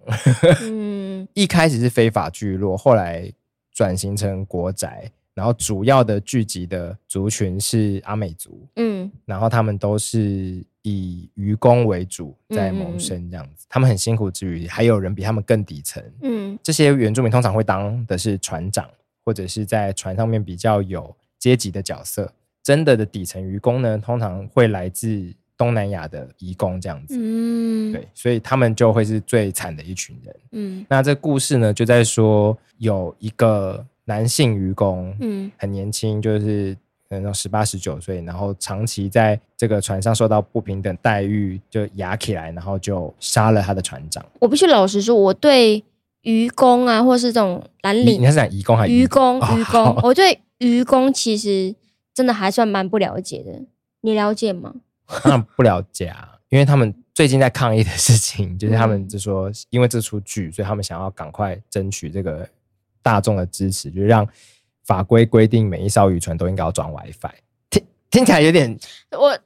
[0.62, 3.33] 嗯， 一开始是非法聚落，后来
[3.73, 18.91] 转型成国宅，然后主要的聚集的族群是阿美族，嗯，然后他们都是以渔工为主在谋生，这样子，嗯、他们很辛苦之余，还有人比他们更底层，嗯，这些原住民通常会当的是船长，
[19.25, 22.31] 或者是在船上面比较有阶级的角色，
[22.62, 25.33] 真的的底层渔工呢，通常会来自。
[25.59, 30.87] 东南亚的移工这样子，嗯，对，所以他们就会是最惨的一群人，嗯。
[30.88, 36.77] 那这故事呢，就在说有一个男性渔工，嗯，很年轻，就是
[37.11, 44.25] 可能十八十九岁，然后长期在这个船上受到不平等待遇，就压起来，然后就杀了他的船长。
[44.38, 45.83] 我必须老实说，我对
[46.23, 49.38] 渔工啊，或是这种蓝领，你是讲愚工还是渔工？
[49.38, 51.75] 渔工，哦、我对渔工其实
[52.14, 53.62] 真的还算蛮不了解的，
[54.03, 54.75] 你了解吗？
[55.25, 62.47] 当然不了解啊，因为他们最近在抗议的事情，就是他们就说，因为这出剧，所以他们想要赶快争取这个
[63.03, 64.29] 大众的支持，就是让
[64.85, 67.31] 法规规定每一艘渔船都应该要装 WiFi。
[67.71, 68.79] 听听起来有点，
[69.18, 69.38] 我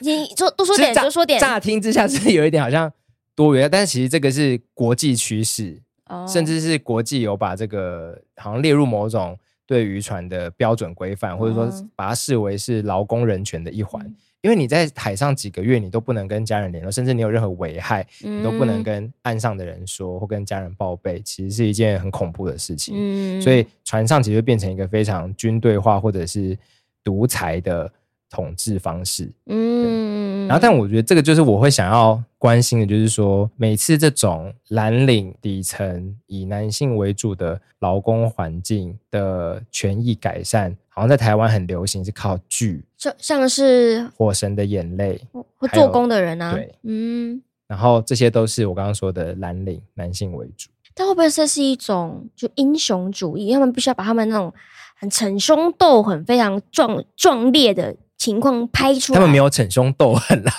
[0.00, 1.38] 你说多说点，多说点。
[1.38, 2.90] 乍听之下是有一点好像
[3.34, 14.04] 多余，但是其实这个是国际趋势，哦、甚至是国际有把这个好像列入某种对渔船的标准规范，或者说把它视为是劳工人权的一环。
[14.04, 22.94] 嗯因为你在海上几个月，你都不能跟家人联络，甚至你有任何危害，你都不能跟岸上的人说或跟家人报备，其实是一件很恐怖的事情。
[22.96, 26.56] 嗯，所以船上其实变成一个非常军队化或者是
[27.04, 27.92] 独裁的
[28.30, 29.30] 统治方式。
[29.46, 40.74] 嗯，然后但我觉得这个就是我会想要关心的，就是说每次这种蓝领底层以男性为主的劳工环境的权益改善。
[41.00, 45.18] 好像在台湾很流行，是靠剧，像像是《火神的眼泪》
[45.56, 53.50] 会做工的人啊，对，嗯，然后这些都是我刚刚说的蓝领男性为主，但会不会这是一种就英雄主义？
[53.54, 54.52] 他们必须要把他们那种
[54.94, 57.96] 很逞凶斗狠、非常壮壮烈的。
[58.20, 60.52] 情况拍出来，他们没有逞凶斗狠啦，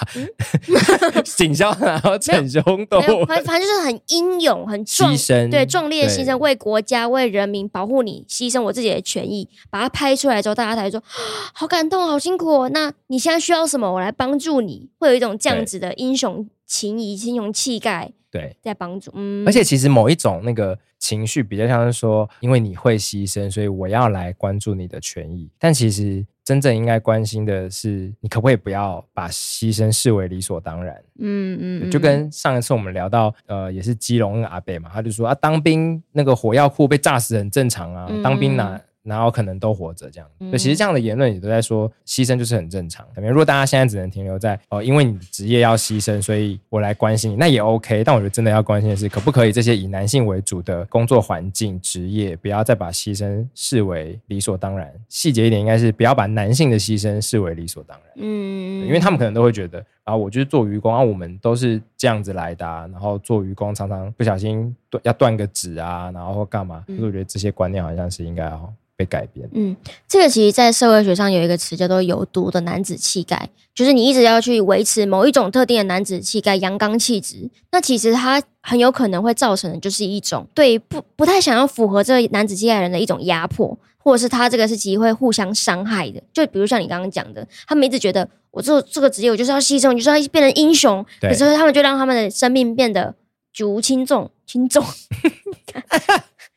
[1.24, 11.00] 警校然后逞凶斗狠，反反正就是很英勇、很壮，牺牲对壮烈的牺牲，为国家、为人民保护你，牺牲我自己的权益，把它拍出来之后，大家才说
[11.54, 12.70] 好感动、好辛苦哦。
[12.70, 13.94] 那你现在需要什么？
[13.94, 18.12] 我来帮助你，会有一种这样子的英雄情谊、英雄气概。
[18.32, 19.12] 对，在帮助。
[19.14, 25.50] 嗯，而且其实某一种那个情绪比较像是说，因为你会牺牲，所以我要来关注你的权益。
[25.60, 30.96] 但其实真正应该关心的是，你可不可以不要把牺牲视为理所当然？
[31.20, 38.82] 嗯嗯，就跟上一次我们聊到，呃，也是基隆阿伯嘛，他就说啊，当兵那个火药库被炸死很正常啊，嗯、当兵哪？
[39.04, 43.06] 然后可能都活着这样，嗯、其实这样的言论也都在说牺牲就是很正常。
[43.16, 48.04] 如果大家现在只能停留在哦，因为你职业要牺牲，所以我来关心你，那也 OK。
[48.04, 54.94] 但我觉得真的要关心的是，可不可以这些以男性为主的工作环境、职业，不要再把牺牲视为理所当然。
[55.10, 58.11] 细节一点，应该是不要把男性的牺牲视为理所当然。
[58.16, 62.88] 嗯，因为他们可能都会觉得啊，我就是做渔工啊，我们都是这样子来的啊。
[62.92, 66.84] 然后做愚公常常不小心断要断个指啊，然后或干嘛。
[66.88, 68.74] 所以我觉得这些观念好像是应该要。
[68.94, 69.50] 被改变。
[69.54, 69.76] 嗯，
[70.08, 77.50] 这个其实，在社会学上有一个词叫做“有毒的男子气概”，就是你一直要去维持某一种特定的男子气概、阳刚气质。
[77.72, 86.22] 那其实它很有可能会造成的，就是一种对不不太想要符合这个男子气概的人的一种压迫，或者是他这个是其实会互相伤害的。
[86.34, 93.16] 就比如像你刚刚讲的，他们一直觉得我做这个职业，我就是要牺牲，就是要变成英雄，可是他们就让他们的生命变得
[93.54, 94.84] 举无轻重，轻重。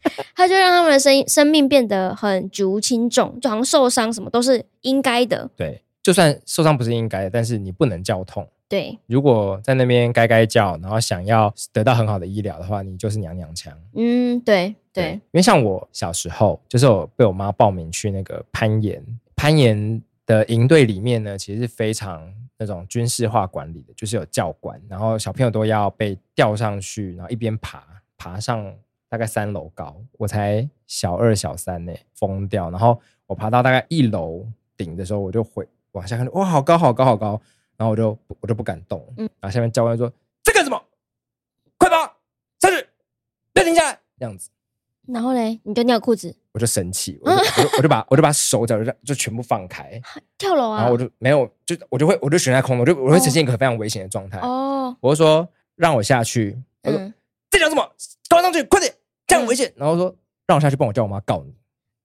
[0.37, 5.49] 他就让他们的生生命变得很举无轻重，就好像受伤什么都是应该的。
[5.57, 8.47] 对，就算受伤不是应该的，但是你不能叫痛。
[8.75, 13.73] 对，如果在那边该该叫，然后想要得到很好的医疗的话，你就是娘娘腔。
[13.95, 19.01] 嗯，对对，因为像我小时候，就是我被我妈报名去那个攀岩，
[19.37, 27.81] 攀岩的营队里面呢，其实是非常那种军事化管理的，就是有教官，然后小朋友都要被吊上去，然后一边爬，
[28.19, 28.75] 爬上
[29.09, 32.71] 大概三楼高，我才小二小三呢，疯掉。
[32.71, 34.45] 然后我爬到大概一楼
[34.77, 37.41] 顶的时候，我就回往下看，哇，好高好高好高。
[37.77, 40.81] 然后我就我就不敢动，嗯，然后下面教官说：“在干什么？
[41.77, 41.97] 快跑
[42.61, 42.87] 上去，
[43.53, 44.51] 不要停下来。”这样子。
[45.07, 50.01] 然后嘞，你就尿裤子，我就生气，我就我就，我就把我就把手脚就就全部放开，
[50.39, 50.79] 跳楼啊！
[50.79, 54.39] 然后我就没有，就我就会我就悬在空，我就我会呈现一个非常危险的状态。
[54.39, 56.99] 哦，我就说让我下去，我说
[57.51, 57.83] 在讲什么？
[58.29, 58.95] 赶快上去，快点，
[59.27, 59.71] 这样危险。
[59.77, 61.55] 然后说让我下去，帮我叫我妈告你。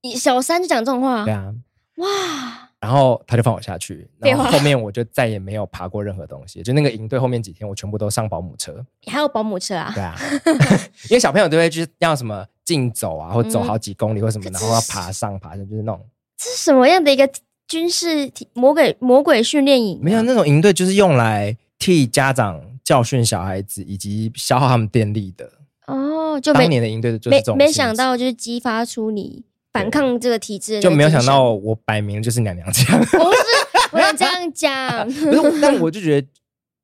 [0.02, 1.24] 你小三就讲这种话？
[1.24, 1.54] 对啊。
[2.00, 2.70] 哇。
[2.82, 6.64] 然后他就放我下去，然后后面我就再也没有爬过任何东西。
[6.64, 8.74] 就那个营队后面几天，我全部都上保姆车。
[9.04, 9.92] 你还有保姆车啊？
[9.94, 10.16] 对啊，
[11.10, 16.00] 因为小朋友都会去要什么竞走啊，或走好几公里或什么，然后要爬上爬下，就是那种。
[16.38, 17.30] 这是什么样的一个
[17.68, 20.00] 军事魔鬼魔鬼训练营？
[20.02, 25.52] 没有那种营队，就是用来替家长教训小孩子以及消耗他们电力的。
[25.88, 27.58] 哦，就当年的营队就是这种。
[27.58, 29.44] 没没想到就是激发出你。
[29.80, 33.00] 反抗这个体制，就没有想到我摆明就是娘娘腔。
[33.06, 35.06] 不是，不能这样讲。
[35.08, 36.28] 不是，但我就觉得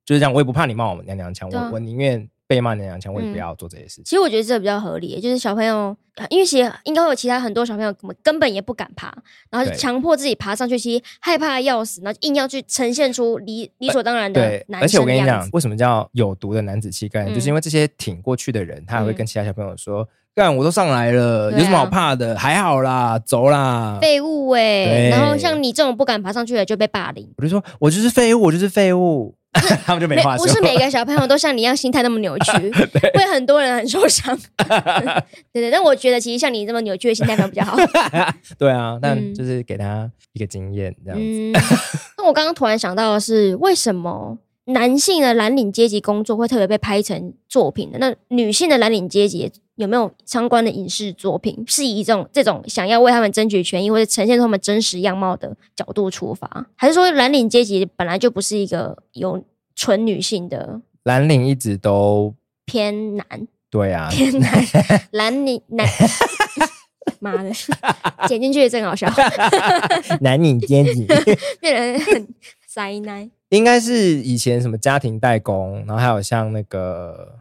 [0.04, 4.04] 就是这样，我也不怕你骂我娘娘腔，我我宁愿被骂娘娘腔，我也不要做这些事情。
[4.04, 5.96] 其实我觉得这比较合理，就是小朋友，
[6.30, 9.12] 因为其实应该会有其他很多小朋友根本根本也不敢爬，
[9.50, 14.84] 然后就强迫自己爬上去，其实害怕要死，然后硬要去呈现出理理所当然的男生。
[14.84, 17.28] 而且我跟你讲，为什么叫有毒的男子气概？
[17.32, 20.08] 就是因为这些挺过去的人，他还会跟其他小朋友说。
[20.36, 22.34] 干，我都上来了，有什么好怕的？
[22.34, 23.96] 啊、还好啦，走啦。
[24.02, 27.26] 废物哎、欸，然后像你这种不敢爬上去的就被霸凌。
[27.38, 29.34] 我就说，我就是废物，我就是废物，
[29.86, 30.44] 他们就没话说。
[30.44, 32.52] 不是每个小朋友都像你一样心态那么扭曲，
[32.92, 34.38] 对会很多人很受伤。
[35.54, 37.74] 对对，但我觉得其实像你这么扭曲的心态可能比较好。
[38.58, 41.64] 对啊，但就是给他一个经验这样子。
[42.18, 44.36] 那、嗯、我刚刚突然想到的是，为什么？
[44.66, 59.42] 男性的蓝领阶级工作会特别被拍成作品的，那女性的蓝领阶级有没有相关的影视作品，是以这种这种想要为他们争取权益或者呈现他们真实样貌的角度出发，还是说蓝领阶级本来就不是一个有
[59.74, 60.80] 纯女性的？
[61.04, 63.24] 蓝领一直都偏男，
[63.70, 64.66] 对啊，偏男，
[65.12, 65.86] 蓝领男，
[67.20, 67.52] 妈的，
[68.26, 69.08] 剪进去也真好笑，
[70.22, 71.06] 蓝领阶级。
[71.60, 72.28] 变得很
[72.76, 73.30] 灾难。
[73.48, 77.38] 应该是以前什么家庭代工，然后还有像那个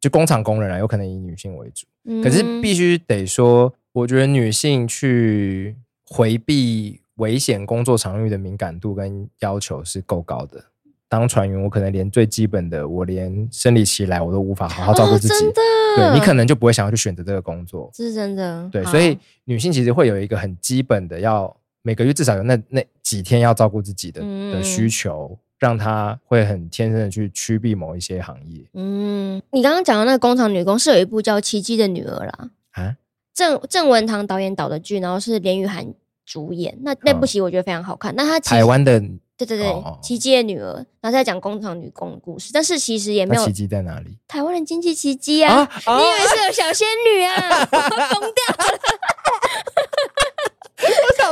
[0.00, 1.86] 就工厂工人啊，有可能以女性为主。
[2.04, 10.64] 嗯、可是必须得说，我觉得女性去回避危险工作场域的敏感度跟要求是够高的。
[11.06, 15.34] 当船员，我可能连最基本的，我连生理期来我都无法好好照顾自己。
[15.34, 17.90] 哦、真的，对，你可能就不会想要去选择这个工作。
[17.92, 18.66] 这是真的。
[18.72, 21.54] 对，所以女性其实会有一个很基本的要。
[21.82, 24.20] 每个月至少有那那几天要照顾自己的
[24.52, 28.64] 的需求，让他会很天生的去趋避某一些行业。
[28.74, 32.96] 嗯，你刚刚讲的那个工厂女工是有一部叫《奇迹的女儿》啦，啊，
[33.34, 35.86] 郑郑文堂导演导的剧，然后是连俞涵
[36.24, 36.78] 主演。
[36.82, 38.14] 那那部戏我觉得非常好看。
[38.14, 39.00] 那他台湾的
[39.36, 39.66] 对对对，
[40.00, 44.16] 《奇迹的女儿》，然后在讲工厂女工的故事，但是其实也没有奇迹在哪里？
[44.28, 45.68] 台湾的经济奇迹啊！
[45.86, 47.66] 你以为是有小仙女啊？
[47.66, 48.78] 疯掉了！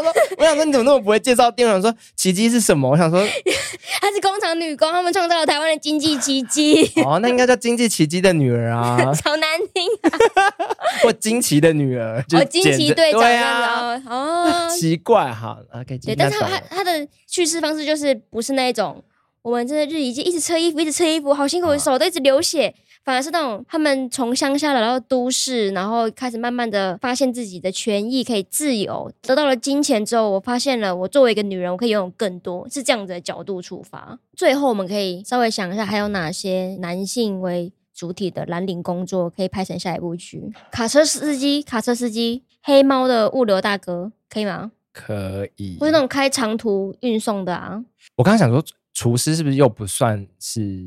[0.00, 1.80] 我想说， 我想说，你怎么那么不会介绍电影？
[1.82, 2.90] 说奇迹是什么？
[2.90, 3.20] 我想说，
[4.00, 6.90] 她是工厂女工，她们创造了台湾的经济奇迹。
[7.04, 9.86] 哦，那应该叫经济奇迹的女儿啊，超难听。
[11.02, 15.98] 或惊奇的女儿，哦，惊奇队长啊，哦，奇怪哈，OK。
[15.98, 19.02] 对，但是他他他的叙事方式就是不是那一种，
[19.42, 22.74] 我们真的日以继一直车衣服，一直车衣服，好辛苦，手都一直流血。
[23.02, 34.18] 反而是那种他们从乡下来到都市，然后开始慢慢的发现自己的权益，可以自由，得到了金钱之后，我发现了我作为一个女人，我可以拥有更多，是这样子的角度出发。
[34.36, 40.52] 最后我们可以稍微想一下，还有哪些男性为主体的蓝领工作可以拍成下一部剧？
[40.70, 44.72] 卡车司机，卡车司机，黑猫的物流大哥，可以吗？
[44.92, 45.78] 可以。
[45.80, 47.82] 或是那种开长途运送的啊？
[48.16, 50.86] 我刚刚想说，厨师是不是又不算是？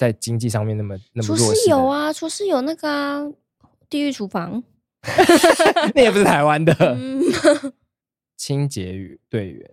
[0.00, 3.30] 在经济上面那么那么弱势，厨师有啊，厨师有那个啊，
[3.90, 4.64] 地狱厨房，
[5.94, 6.72] 那也不是台湾的。
[6.78, 7.20] 嗯、
[8.34, 9.70] 清洁队员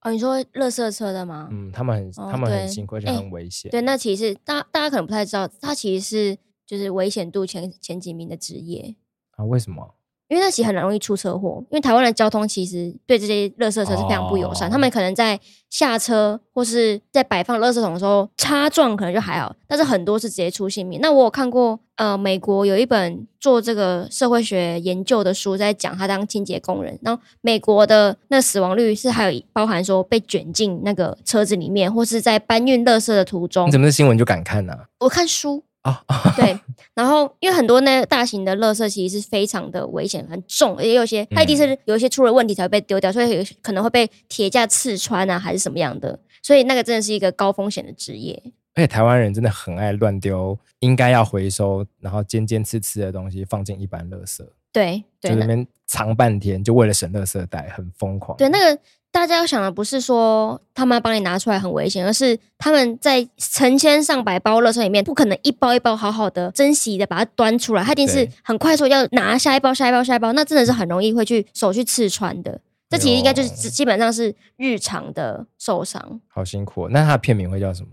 [0.00, 1.48] 哦，你说垃圾车的吗？
[1.52, 3.70] 嗯，他们很、哦、他们很辛苦，而且很危险、欸。
[3.70, 8.96] 对，那其实大大家可能不太知道，他其实是就是危险度前前几名的职业
[9.36, 9.44] 啊？
[9.44, 9.94] 为什么？
[10.32, 14.66] 因为那其实很容易出车祸，因为台湾的交通其实对这些垃圾车是非常不友善。
[14.66, 20.98] 哦、他们可能在下车或是在摆放垃圾桶的时候擦撞，可能就还好，但是很多是直接出性命。
[21.02, 33.68] 那我有看过，呃，美国有一本做这个社会学研究的书，在讲他当清洁工人，然后美国的那死亡率是还有包含说被卷进那个车子里面，或是在搬运垃圾的途中。
[33.68, 34.80] 你怎么是新闻就敢看呢、啊？
[35.00, 35.62] 我看书。
[35.82, 36.02] 啊，
[36.36, 36.58] 对，
[36.94, 48.40] 然后因为很多那大型的垃圾其实是非常的危险，很重，也有些它一定是有一些出了问题才会被丢掉，所以有可能会被铁架刺穿啊，还是什么样的，所以那个真的是一个高风险的职业。
[48.74, 54.42] 而且台湾人真的很爱乱丢，应该要回收，然后尖尖刺刺的东西放进一般垃圾，
[54.72, 58.38] 对，对，就那边藏半天，就为了省垃圾袋，很疯狂。
[58.38, 58.80] 对，那个。
[59.22, 72.60] 大家要想的不是说他们要帮你拿出来很危险，而是他们在成千上百包垃圾里面，不可能一包一包好好的珍惜的把它端出来，他一定是很快速要拿下一包、下一包、下一包，那真的是很容易会去手去刺穿的。
[72.90, 76.20] 这其实应该就是基本上是日常的受伤。
[76.26, 77.90] 好辛苦哦，那他的片名会叫什么？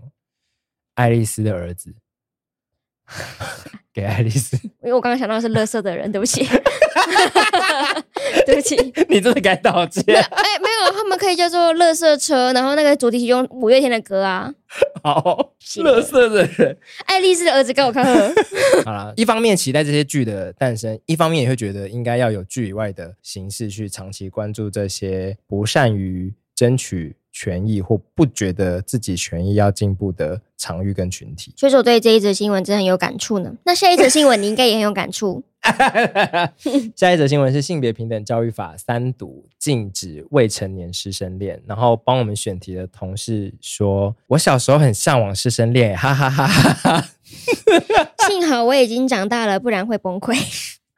[0.96, 1.94] 爱丽丝的儿子，
[3.94, 4.56] 给爱丽丝。
[4.56, 6.44] 因为我刚刚想到的是乐色的人，对不起。
[8.46, 8.76] 对不起，
[9.08, 10.02] 你真的该道歉。
[10.06, 14.52] 哎、欸，没有，他们可以叫做“乐色车”，然后那个主题曲用五月天的歌啊。
[15.02, 18.34] 好，乐色的人，爱丽丝的儿子，给我看看。
[18.84, 31.52] 好了，一方面期待这些剧的诞生，一方面也会觉得应该要有剧以外的形式去长期关注这些不善于争取权益或不觉得自己权益要进步的场域跟群体。
[31.56, 33.52] 所以说，我对这一则新闻真的很有感触呢。
[33.64, 35.42] 那下一则新闻，你应该也很有感触。
[36.96, 47.08] 下一则新闻是性别平等教育法三读禁止未成年师生恋，然后帮我们选题的同事说：“我小时候很向往师生恋，哈哈哈哈哈。”
[48.26, 50.34] 幸好我已经长大了，不然会崩溃。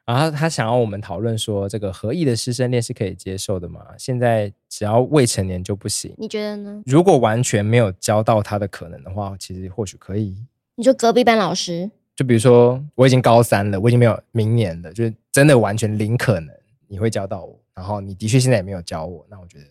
[0.05, 3.81] 然后他想要我们讨论说，这个合意的师生恋是可以接受的吗？
[3.97, 6.13] 现在只要未成年就不行？
[6.17, 6.81] 你觉得呢？
[6.85, 10.35] 如果完全没有教到他的可能的话，其实或许可以。
[10.75, 11.91] 你说隔壁班老师？
[12.15, 16.55] 就比如说，我已经高三了，我已经没有明年了，就是真的完全零可能
[16.87, 17.59] 你会教到我。
[17.73, 19.65] 然后你的确现在也没有教我，那我觉得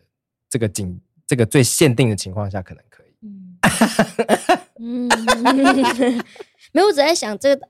[0.48, 3.06] 这个仅这个最限定的情况下可能可以。
[4.80, 5.08] 嗯，
[6.72, 7.68] 没有，我只在想这个，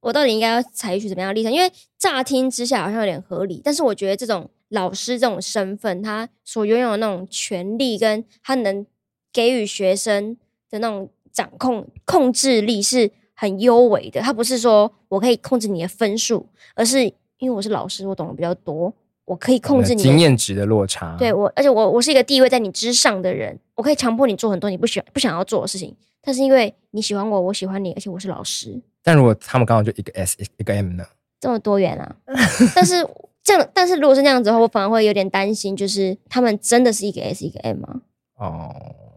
[0.00, 1.50] 我到底应该要采取怎么样的立场？
[1.50, 8.84] 因为乍听之下好像有点合理，但是我觉得这种老师这种身份，他所拥有的那种权力，跟他能
[9.32, 10.36] 给予学生
[10.68, 13.12] 的那种掌控控制力是。
[13.40, 17.02] 很优微的，他不是说我可以控制你的分数，而是
[17.38, 18.92] 因为我是老师，我懂得比较多，
[19.24, 21.16] 我可以控制你的经验值的落差。
[21.18, 25.96] 对我，而且我我是一个地位在你之上的人，我可以强迫你做很多你不喜欢不想要做的事情。
[26.20, 28.78] 但是因为你喜欢我，我喜欢你，而且我是老师。
[29.02, 31.06] 但如果他们刚好就一个 S 一个 M 呢？
[31.40, 32.16] 这么多元啊！
[32.76, 32.96] 但是
[33.42, 38.02] 这样，但是如果是那样子的话，我反而会有点担心，就是他们真的是一个 S 一个 M 吗？
[38.36, 38.76] 哦，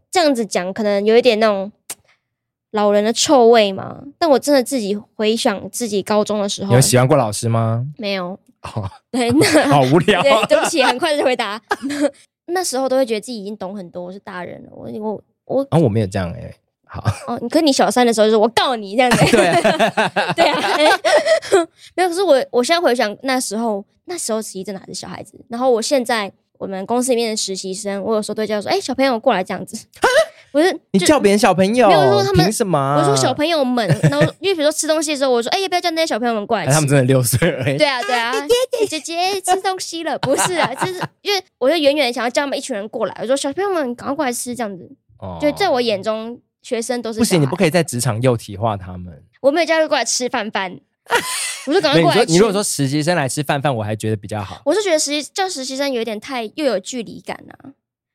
[0.09, 1.69] 这样子讲可能有一点那种。
[2.73, 4.03] 老人的臭味嘛？
[4.19, 7.85] 但我真的自己回想自己高中的时候，你有喜欢过老师吗？
[7.97, 8.37] 没有。
[8.61, 10.21] 哦， 对，那 好无聊。
[10.21, 11.61] 对，对不起，很快就回答。
[12.47, 14.69] 那时候都会觉得自己已经懂很多，我是大人了。
[14.71, 16.55] 我我我啊，我没有这样哎、欸。
[16.85, 19.25] 好哦，你跟你小三的时候就是，我告你这样子。
[19.31, 20.77] 对啊，对啊。
[21.95, 25.39] 没有，可是我我现在回想那时候，那时候其实真的还是小孩子。
[25.49, 29.75] 然后我现在我们公司里面的实习生，我有时候都会叫说，哎、欸，小朋友过来这样子。
[30.53, 32.99] 不是你叫别人小朋友，没有说他们凭什么、啊？
[33.01, 36.71] 我说小朋友们， 然后因为比如说吃东西的时候，我说哎，要不要叫那些小朋友们过来吃？
[36.71, 37.75] 他们真的六岁而已。
[37.75, 38.31] 对啊，对啊，
[38.79, 44.87] 姐姐姐姐吃东西了，不是啊， 就是因为我就远远的想要叫他们一群人过来，我说小朋友们赶快过来吃，这样子。
[45.17, 49.23] 哦，就在我眼中，学生都是不行，你不可以在职场幼体化他们。
[49.41, 50.79] 我没有叫他过来吃饭饭，
[51.65, 52.31] 我说赶快过来吃。
[52.31, 54.61] 你如果说实习生来吃饭饭，我还觉得比较好。
[54.65, 57.73] 我是觉得实习叫实习生有点太又有距离感啊，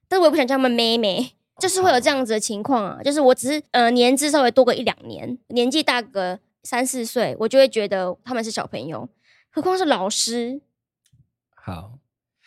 [0.09, 1.33] 但是我也不想叫他们妹妹。
[1.59, 9.09] 就是会有这样子的情况啊，就是我只是呃年资稍微多个一两年，年纪大个三四岁，我就会觉得他们是小朋友，
[9.51, 10.61] 何况是老师。
[11.55, 11.99] 好，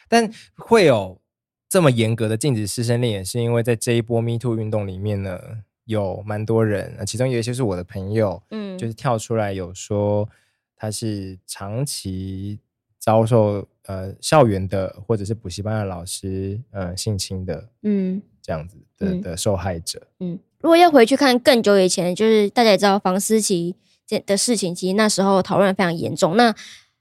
[0.08, 1.20] 但会有
[1.68, 5.40] 这么严格的禁止师生恋，也是因为在这一波 Me Too 运动里面呢，
[5.84, 10.30] 有蛮多人，其中有一些是我的朋友，嗯，就是跳出来有说
[10.78, 12.60] 他是长期
[12.98, 18.22] 遭受呃校园的或者是补习班的老师呃性侵的，嗯。
[18.42, 23.76] 这样子的的受害者，嗯，如果要回去看更久以前，就是大家也知道房思琪
[24.08, 26.36] 这的事情，其实那时候讨论非常严重。
[26.36, 26.54] 那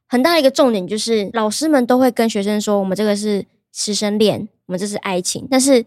[0.06, 5.46] 很大一个重点就是，老师们都会跟学生说，我们这个是师生恋，我们这是爱情。
[5.50, 5.84] 但是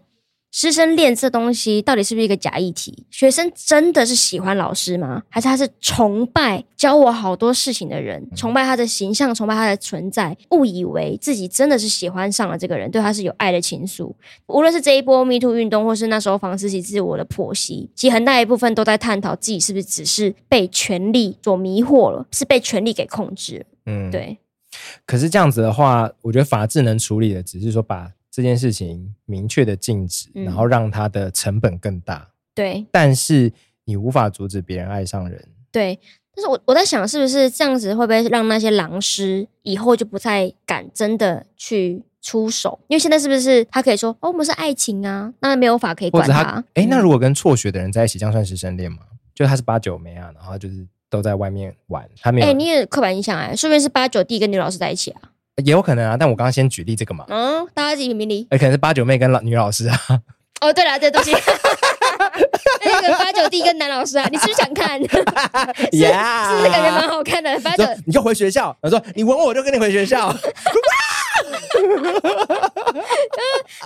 [0.56, 3.04] 师生恋这东西到底是不是一个假议题？
[3.10, 5.20] 学生真的是喜欢老师吗？
[5.28, 14.14] 还是他是崇拜教我好多事情的人，崇拜他的形象，崇拜他的存在，误以为自己真的是喜欢上了这个人，对他是有爱的情愫。
[14.46, 23.66] 无论是这一波 Me Too 运动，或是那时候房思琪自我的剖析，其实很大一部分都在探讨自己是不是只是被权力所迷惑了，是被权力给控制。
[23.86, 24.38] 嗯，对。
[25.04, 32.28] 可是这样子的话，我觉得法治能处理的，只是说把这件事情明确的禁止，嗯、然后让它的成本更大。
[32.52, 33.52] 对，但是
[33.84, 35.48] 你无法阻止别人爱上人。
[35.70, 35.96] 对，
[36.34, 42.80] 但是我我在想，是不是这样子会不会让那些狼师以后就不太敢真的去出手？
[42.88, 46.64] 因为现在是不是他可以说哦，我们是爱情啊，那没有法可以管他。
[46.74, 48.98] 哎、嗯，那如果跟辍学的人在一起，这样算师生恋吗？
[49.32, 50.88] 就他是八九妹啊，然后就是。
[51.10, 52.46] 都在外面玩，他没有。
[52.46, 55.30] 哎、欸，你也刻板印象哎，说不定是八九弟跟女老师在一起啊，
[55.62, 56.16] 也有可能啊。
[56.18, 58.46] 但我刚刚先举例这个嘛，嗯，大家自己评评理。
[58.50, 59.98] 哎、欸，可能是八九妹跟老女老师啊。
[60.60, 61.32] 哦，对了，这东西，
[62.84, 64.98] 那个八九弟跟男老师啊，你是不是想看？
[65.02, 65.06] 是
[65.92, 67.58] Yeah 是不是感觉蛮好看的？
[67.60, 68.74] 八九，你就回学校。
[68.80, 70.34] 他说你吻我，我就跟你回学校。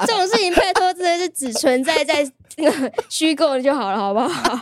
[0.07, 2.25] 这种事情拜托真的是只存在在
[2.59, 4.61] 那个虚构的就好了，好不好？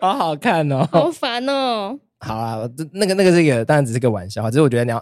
[0.00, 1.96] 好好看哦，好烦哦。
[2.18, 2.58] 好啊，
[2.92, 4.50] 那个那个是一个，当然只是个玩笑。
[4.50, 5.00] 只是我觉得你要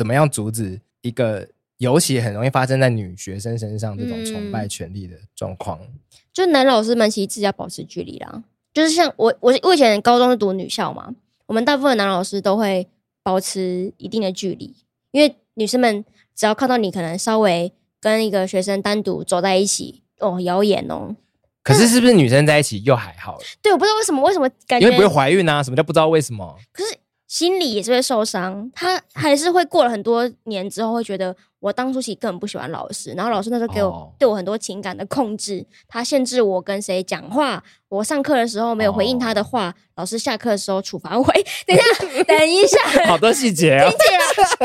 [0.00, 1.46] 怎么样阻止一个，
[1.76, 5.78] 尤其很容易发生在女学生身上这种崇拜权力的状况。
[5.82, 5.88] 嗯，
[6.32, 8.42] 就男老师们其实自己要保持距离啦。
[8.72, 12.88] 就是像我，我我以前高中是读女校嘛，我们大部分男老师都会
[13.22, 14.74] 保持一定的距离，
[15.10, 16.02] 因为女生们
[16.34, 17.70] 只要看到你可能稍微
[18.00, 21.14] 跟一个学生单独走在一起，哦，谣言哦。
[21.62, 23.38] 可是是不是女生在一起又还好？
[23.60, 25.62] 对，我不知道为什么，为什么感觉因为不会怀孕啊？
[25.62, 26.56] 什么叫不知道为什么？
[26.72, 26.96] 可是
[27.30, 41.24] 心里也是会受伤，他还是会过了很多年之后会觉得，我当初其实根本不喜欢老师，然后老师那时候给我、哦、对我很多情感的控制，他限制我跟谁讲话，我上课的时候没有回应他的话，哦、老师下课的时候处罚我。
[41.64, 41.84] 等一下，
[42.24, 44.18] 等一下， 好多细节啊，听起来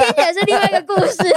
[0.03, 1.17] 听起来是另外一个故事。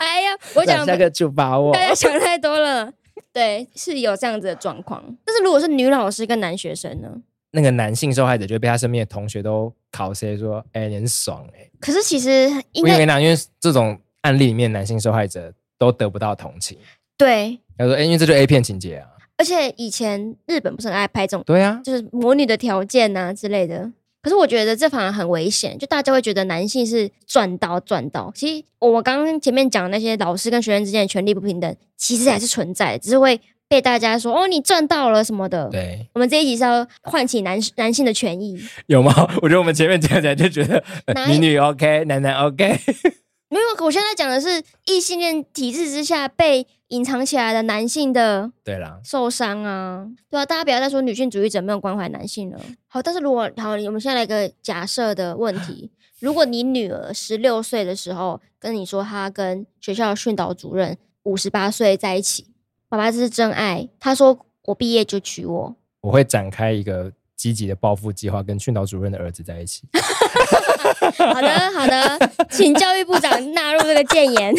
[0.00, 2.90] 哎呀，我讲下个处罚我，大家想太多了。
[3.30, 5.04] 对，是有这样子的状况。
[5.22, 7.10] 但是如果是女老师跟男学生呢？
[7.50, 16.78] 那个男性受害者就被他身边的同学都考 C 说：“哎、欸，你很爽哎、欸。”可是其实因为因为这种案例里面，男性受害者都得不到同情。
[17.16, 21.44] 对，他说：“哎、欸，因为这就 A 片情节啊。”而且以前日本不是很爱拍这种？
[21.46, 23.92] 对啊，就是魔女的条件啊之类的。
[24.20, 28.32] 可是我觉得这反而很危险，就大家会觉得男性是赚到赚到。
[28.34, 35.68] 其实我刚刚前面讲的那些老师跟学生之间的权力不平等，其实还是存在的，只是会被大家说哦，你赚到了什么的。
[35.70, 39.12] 对，我们这一集是要唤起男男性的权益，有吗？
[39.42, 40.82] 我觉得我们前面讲起来就觉得
[41.28, 42.78] 女女 OK，男男 OK。
[43.50, 52.60] 没有，我现在讲的是异性恋体制之下被隐藏起来的男性的，对啦，受伤啊，对啊，大家不要再说女性主义者没有关怀男性了。
[52.88, 55.90] 好，但是如果好，我们现在来个假设的问题：
[56.20, 62.47] 如果你女儿十六岁的时候跟你说她跟学校训导主任五十八岁在一起，
[62.88, 67.12] 爸爸这是真爱，他说我毕业就娶我，我会展开一个。
[67.38, 69.84] 积极的报复计划，跟训导主任的儿子在一起。
[71.16, 74.52] 好的，好的，请教育部长 纳入这个谏言。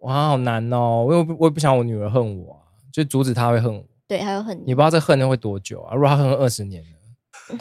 [0.00, 1.06] 哇，好难哦！
[1.08, 3.84] 我我也不想我女儿恨我，就阻止她会恨我。
[4.08, 4.64] 对，还有恨你。
[4.66, 5.94] 你不知道这恨会多久啊？
[5.94, 7.58] 如果她恨二十年呢？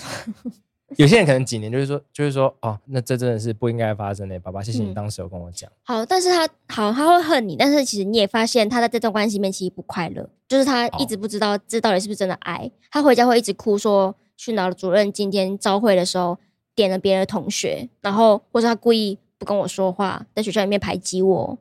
[0.98, 4.40] 有些人可能几年，就是说，就是说，哦，那这真的是不应该发生的。
[4.40, 5.70] 爸爸，谢谢你当时有跟我讲。
[5.84, 12.70] 好，但是他好，他会恨你，但是其实你也发现他在这段关系里面其实不快乐，就是他一直不知道这到底是不是真的爱。
[12.92, 16.38] 他回家会一直哭，说训导主任今天招会的时候
[16.76, 21.58] 点了别人的同学，然后或者他故意不跟我说话，在学校里面排挤我，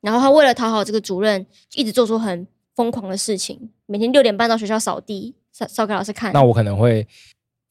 [0.00, 6.32] 然后他为了讨好这个主任，一直做出很疯狂的事情，每天六点半到学校扫地，扫扫给老师看。
[6.32, 7.06] 那我可能会。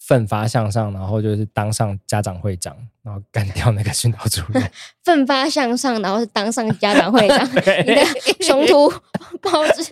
[0.07, 4.71] 奋发向上，然后就是当上家长会长，然后干掉那个训导主任。
[5.03, 7.45] 奋发向上，然后是当上家长会长。
[7.55, 8.01] 对你的
[8.45, 8.89] 雄图
[9.43, 9.83] 包子，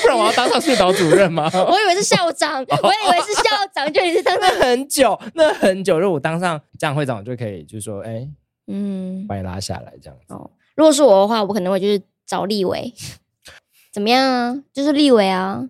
[0.00, 1.50] 不然我要当上训导主任吗？
[1.52, 3.42] 我以为是校长，我以为是校
[3.74, 6.00] 长，就你是当上很久，那很久。
[6.00, 8.26] 如果我当上家长会长，我就可以就是说，哎，
[8.68, 10.32] 嗯，把你拉下来这样子。
[10.32, 12.90] 哦，如果是我的话，我可能会就是找立委，
[13.92, 14.56] 怎么样啊？
[14.72, 15.68] 就是立委啊。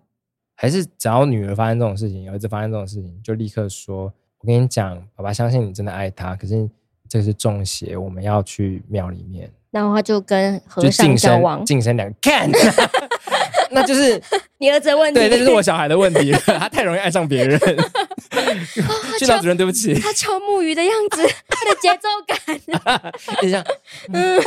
[0.59, 6.69] 还是只要女儿发生这种事情，儿子发生这种事情，就立刻说：“我跟你讲，爸爸相信你真的爱他，可是
[7.09, 12.51] 这是中邪，我们要去庙里面。”然后他就跟和尚交往，晋升两个，看，
[13.71, 14.19] 那就是
[14.57, 17.59] 你儿子的问题，对，那就是我小孩的问题，他太容易爱上别人。
[19.19, 22.39] 训导主任，对不起，他敲木鱼的样子，他的节奏感，
[23.41, 23.63] 等一下，
[24.13, 24.41] 嗯。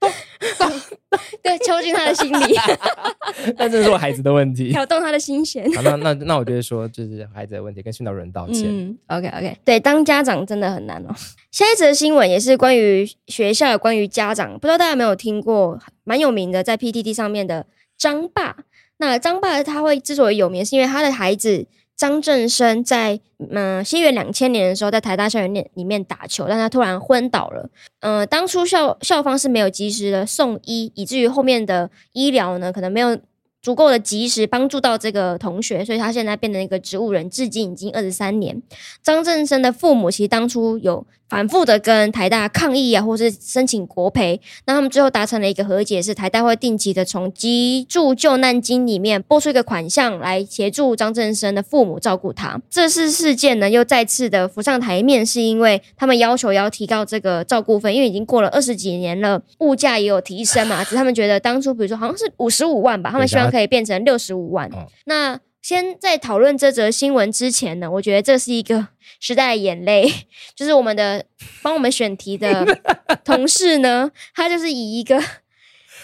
[1.42, 2.54] 对，抽进他的心里。
[3.58, 5.70] 但这是我孩子的问题，挑动他的心弦。
[5.72, 8.64] 好，那那那我觉得说，就是孩子的问题，跟训导主任道歉。
[8.66, 11.14] 嗯，OK OK，对，当家长真的很难哦。
[11.50, 18.56] 下一则新闻也是关于学校，关于家长，不知道大家有没有听过，蛮有名的，在 PTT 上面的张爸。
[18.98, 21.66] 那张爸他会之所以有名，是因为他的孩子。
[21.98, 23.20] 张正生在
[23.50, 27.68] 嗯，西元两千年的时候，在台大校园里里面打球，但他突然昏倒了。
[28.00, 33.18] 嗯、呃，当初校校方是没有及时的送医，以至于后面的医疗呢，可能没有
[33.60, 38.62] 足够的及时帮助到这个同学，所以他现在变成一个植物人，至今已经二十三年。
[39.02, 41.04] 张正生的父母其实当初有。
[41.28, 52.60] 反复的跟台大抗议啊，或是申请国赔，那他们最后达成了一个和解，是台大会定期的从急助救难金里面拨出一个款项来协助张振生的父母照顾他。
[52.70, 64.70] 这次事件呢，又再次的浮上台面，是因为他们要求要提高这个照顾费，因为已经过了二十几年了，物价也有提升嘛，只是他们觉得当初比如说好像是五十五万吧，他们希望可以变成六十五万。
[65.04, 68.88] 那先在讨论这则新闻之前呢，我觉得这是一个
[69.20, 70.10] 时代的眼泪，
[70.56, 71.22] 就是我们的
[71.60, 72.64] 帮我们选题的
[73.22, 75.22] 同事呢，他就是以一个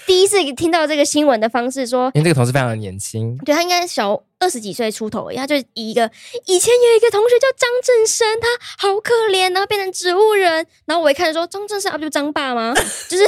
[0.07, 6.11] 第一次听到这个新闻的方式说，因为这个同事非常的年轻，对，他应该小二十几岁出头，他就以一个
[6.45, 8.47] 以前有一个同学叫张正生，他
[8.87, 12.75] 好可怜，然后变成植物人，然后我一看说张正生啊，不就张爸吗？
[13.09, 13.25] 就是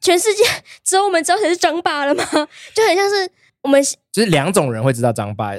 [0.00, 0.42] 全世界
[0.82, 2.24] 只有我们知道谁是张爸了吗？
[2.74, 3.30] 就很像是。
[3.62, 3.82] 我们
[4.12, 5.52] 就是两种人会知道张爸，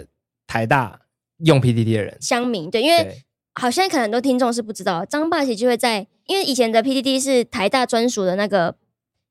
[0.47, 1.01] 台大
[1.39, 3.23] 用 PTT 的人，乡民对，因为
[3.53, 8.75] 好像可能很多听众是不知道，张爸其实就会在，因为以前的 PTT 是台大专属的那个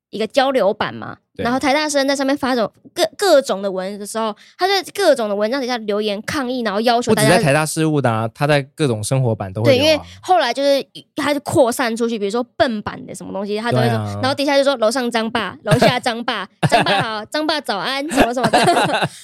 [0.09, 1.19] 一个交流版嘛。
[1.37, 7.29] 然后台大生在上面发种各各种的文的时候，他在各种的文章底下留言抗议，然后要求大家。
[7.29, 9.71] 不在台大事务的啊，他在各种生活版都会。
[9.71, 13.97] 对，因为后来就是他就扩散出去，比如说笨版的什么东西，他都会说。
[13.97, 18.63] 啊、然后底下就说楼上张爸，楼下张爸， 张爸好，张爸早安，什么什么的。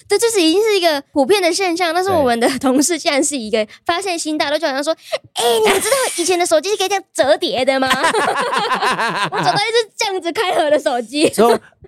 [0.08, 1.93] 对， 这是已经是一个普遍的现象。
[1.93, 4.95] 但是我们的同事竟然是一个发现新大陆，就好像说
[5.36, 7.88] ：“哎，你们知道以前的手机是可以这样折叠的吗？”
[9.32, 11.30] 我找到一只这样子开合的手机。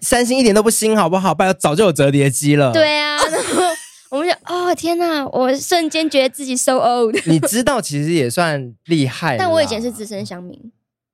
[0.10, 1.36] 三星一点都不新，好不好？
[1.36, 2.74] 不然早就有折叠机了。
[2.74, 3.62] 对啊，然 后
[4.10, 7.16] 我们就哦天哪，我瞬间觉得自己 so old。
[7.30, 9.38] 你知道，其实也算厉害。
[9.38, 10.60] 但我以前是资深乡民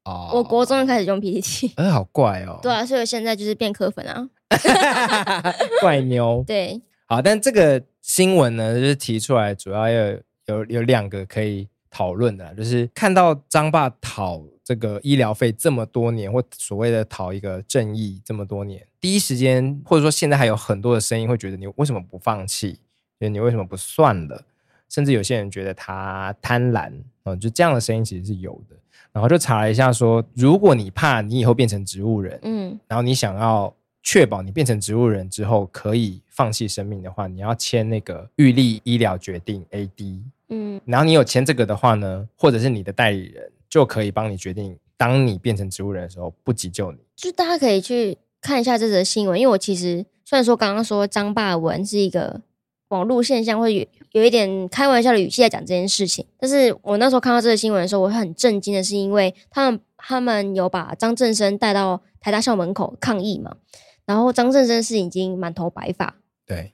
[0.05, 1.73] 哦，我国中就开始用 PPT，。
[1.75, 2.57] 哎，好怪哦。
[2.63, 4.29] 对啊，所以我现在就是变科粉啊。
[5.81, 6.41] 怪妞。
[6.47, 6.81] 对。
[7.05, 14.41] 好，但这个新闻呢，就是提出来主要要有有有两个可以讨论的，就是看到张爸讨。
[14.65, 22.79] 这个医疗费这么多年，或所谓的讨一个正义这么多年，第一时间或者说现在还有很多的声音会觉得你为什么不放弃？
[23.19, 24.43] 就你为什么不算了？
[24.89, 26.91] 甚至有些人觉得他贪婪，
[27.25, 28.75] 嗯，就这样的声音其实是有的。
[29.11, 43.51] 然后就查了一下说，说如果你怕你以后变成植物人，嗯，然后你想要确保你变成植物人之后可以放弃生命的话，你要签那个预立医疗决定 AD，嗯，然后你有签这个的话呢，或者是你的代理人。
[43.75, 46.99] 就可以帮你决定，当你变成植物人的时候，不急救你。
[47.13, 52.39] 就大家可以去看一下这则新闻，因为我其实虽然说刚刚说张霸文是一个
[52.87, 63.57] 网络现象，或者有有一点开玩笑的语气在讲这件事情，但是我那时候看到这个新闻的时候，我会很震惊的是，因为他们他们有把张正生带到台大校门口抗议嘛，
[64.05, 66.15] 然后张正生是已经满头白发，
[66.47, 66.71] 对，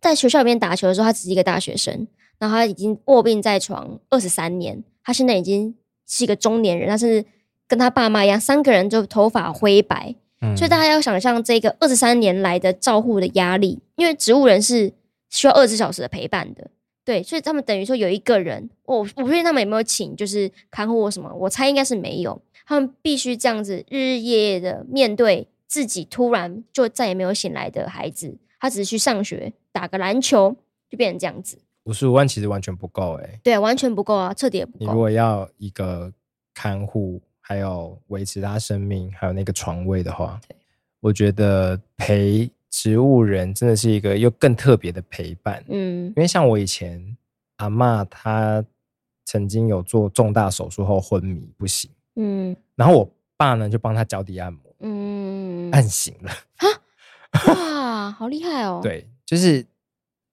[0.00, 2.06] 在学校里面打球的时候，他只是一个大学生，
[2.38, 5.74] 然后他已经卧病在床二十三年，他现在已经。
[6.06, 7.24] 是一个中年人，但是
[7.66, 14.92] 跟他爸妈一样，三个人就头发灰白，嗯、所以大家要想象这个二十三年来的照护的压力，因为植物人是
[15.30, 16.70] 需要二十四小时的陪伴的，
[17.04, 30.54] 对，所以他们等于说有一个人，我我不确定他们有没有请就是看护或什么，我猜应该是没有，他们必须这样子日日夜夜的面对自己突然就再也没有醒来的孩子，他只是去上学打个篮球
[30.90, 31.58] 就变成这样子。
[31.84, 34.78] 五十五万其实完全不够哎、欸，对，完全不够啊，彻底也不够。
[34.78, 36.10] 你如果要一个
[36.54, 40.40] 看护，还有维持他生命，还有那个床位的话，
[41.00, 45.62] 我觉得陪植物人真的是一个又更特别的陪伴。
[45.68, 47.16] 嗯，因为像我以前
[47.56, 48.64] 阿嬷，她
[49.26, 56.66] 曾经有做重大手术后昏迷不醒，嗯，然后我爸呢就帮他脚底按摩，嗯，按醒了啊，
[57.46, 58.80] 哇，好厉害哦！
[58.82, 59.66] 对，就是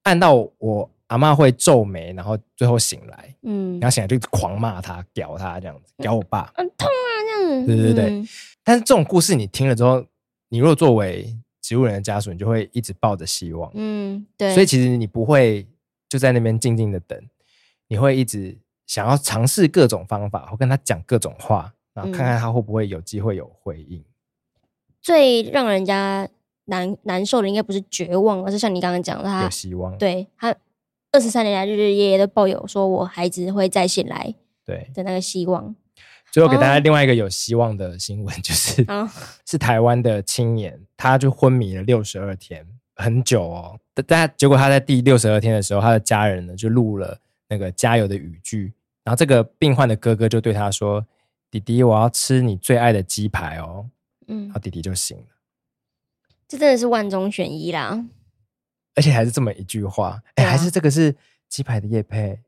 [0.03, 0.89] 按到我。
[1.11, 8.05] 阿妈会皱眉，然后最后醒来，嗯，然后醒来就狂骂他，屌他这样子，屌我爸，很痛啊，这样子，对对对。
[8.11, 8.27] 嗯、
[8.63, 10.01] 但是这种故事你听了之后，
[10.47, 14.53] 你如果作为植物人的家属，你就会一直抱着希望，嗯，对。
[14.53, 15.67] 所以其实你不会
[16.07, 17.21] 就在那边静静的等，
[17.89, 18.57] 你会一直
[18.87, 24.01] 想要尝试各种方法，或跟他讲各种话，然后看看他会不会有机会有回应。
[25.01, 26.25] 最让人家
[26.65, 29.97] 难难受的，应该不是绝望，而是像你刚刚讲的，他有希望。
[29.97, 30.55] 对他
[31.11, 34.33] 二十三年来日日夜夜都抱有说我孩子会再醒来，
[34.65, 35.75] 对的那个希望。
[36.31, 39.09] 最后给大家另外一个有希望的新闻， 就是、哦、
[39.45, 43.77] 是台湾的青年，他就昏迷了六十二天，很久哦。
[44.07, 47.17] 但结果他在第六十二天的时候，他的家人呢就录了
[47.49, 51.05] 那个加油的语句，然后这个病患的哥哥就对他说
[51.51, 53.89] ：“弟弟，我要吃你最爱的鸡排哦。”
[54.29, 55.23] 嗯，然后弟弟就醒了。
[56.47, 58.05] 这真的是万中选一啦，
[58.95, 61.15] 而且还是这么一句话，哎、啊，还是这个是
[61.49, 62.39] 鸡排的叶配，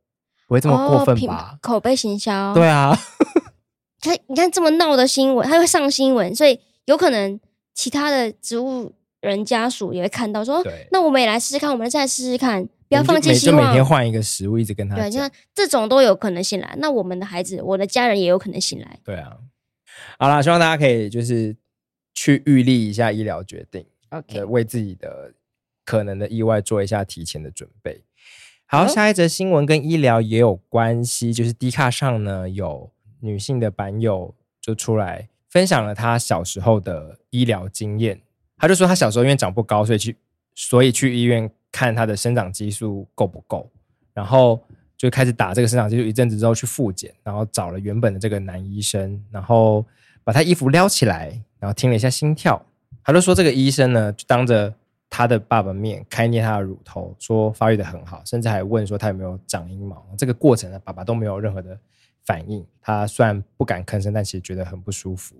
[0.47, 1.51] 不会这么过分吧？
[1.53, 2.97] 哦、口碑行销，对啊。
[4.01, 7.39] 他你看这么闹的新闻，他会上新闻，所以有可能
[7.73, 13.61] 其他的植物人家属也会看到说，那我们也来试试看，我们再试试看，不要放弃希望。
[13.61, 14.97] 就每天换一个食物，一直跟他。
[14.97, 18.99] 对，像这种都有可能醒来，那我们的孩子，我的家人也有可能醒来。
[19.05, 19.37] 对啊，
[20.19, 21.55] 好啦，希望大家可以就是
[22.13, 25.31] 去预立一下医疗决定，OK，为自己的
[25.85, 28.01] 可能的意外做一下提前的准备。
[28.65, 32.91] 好，下一则新闻跟医疗也有关系，就是 D 卡上呢有。
[33.25, 38.19] 女性的版友就出来分享了她小时候的医疗经验。
[38.57, 40.17] 她就说她小时候因为长不高，所以去
[40.53, 43.71] 所以去医院看她的生长激素够不够，
[44.13, 44.61] 然后
[44.97, 46.03] 就开始打这个生长激素。
[46.03, 49.85] 一阵子之后去复检，然后找了原本的这个男医生，然后
[50.25, 51.29] 把他衣服撩起来，
[51.59, 52.61] 然后听了一下心跳。
[53.05, 54.73] 她就说这个医生呢，就当着
[55.13, 60.03] 她的爸爸面开捏他的乳头，说发育的很好，甚至还问说他有没有长阴毛。
[60.17, 61.77] 这个过程呢，爸爸都没有任何的。
[62.25, 65.35] 反应，他虽然不敢吭声，但其实觉得很不舒服。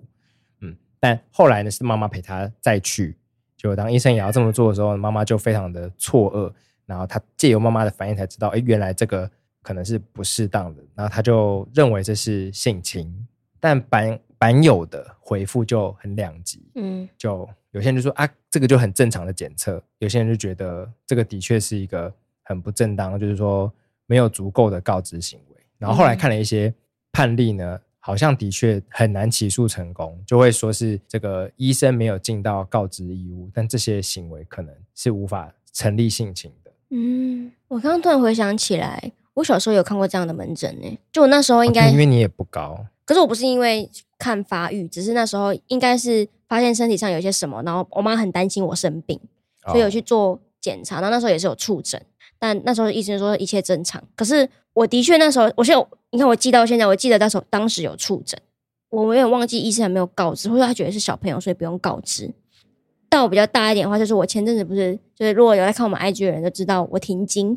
[0.60, 3.16] 嗯，但后来呢，是妈妈陪他再去。
[3.56, 6.52] 就当医生也要这么做的时候，妈妈就非常的错愕。
[6.86, 9.28] 然后他借由妈妈的反应才知道，哎，原来这个
[9.60, 10.84] 可能是不适当的。
[10.94, 13.12] 然后他就认为这是性侵。
[13.58, 16.70] 但版版友的回复就很两极。
[16.76, 19.82] 嗯，就有些人就说啊，这个就很正常的检测。
[19.98, 22.12] 有些人就觉得这个的确是一个
[22.44, 23.70] 很不正当，就是说
[24.06, 25.56] 没有足够的告知行为。
[25.76, 26.72] 然后后来看了一些
[27.10, 36.70] 判例呢，好像的确很难起诉成功，就会说是这个医生没有尽到告知义务，但这些行为可能是无法成立性情的。
[36.90, 40.98] 嗯，我刚刚突然回想起来，我小时候有看过这样的门诊呢。
[41.10, 49.18] 就我那时候应该、哦、因为你也不高，可是我不是因为看发育，只是那时候应该是发现身体上有些什么，然后我妈很担心我生病，
[49.66, 51.00] 所以有去做检查。
[51.00, 52.00] 那、哦、那时候也是有触诊，
[52.38, 54.48] 但那时候医生说一切正常，可是。
[54.74, 58.36] 我的确那时候，我现在你看我记到现在，我记得那时候当时有触诊，
[58.90, 62.28] 我有点忘记医生还没有告知，或者他觉得是小朋友，所以不用告知。
[63.08, 67.54] 但我比较大一点的话，就是我前阵子不是，就是如果有在看我们 IG 的人都知道我停经，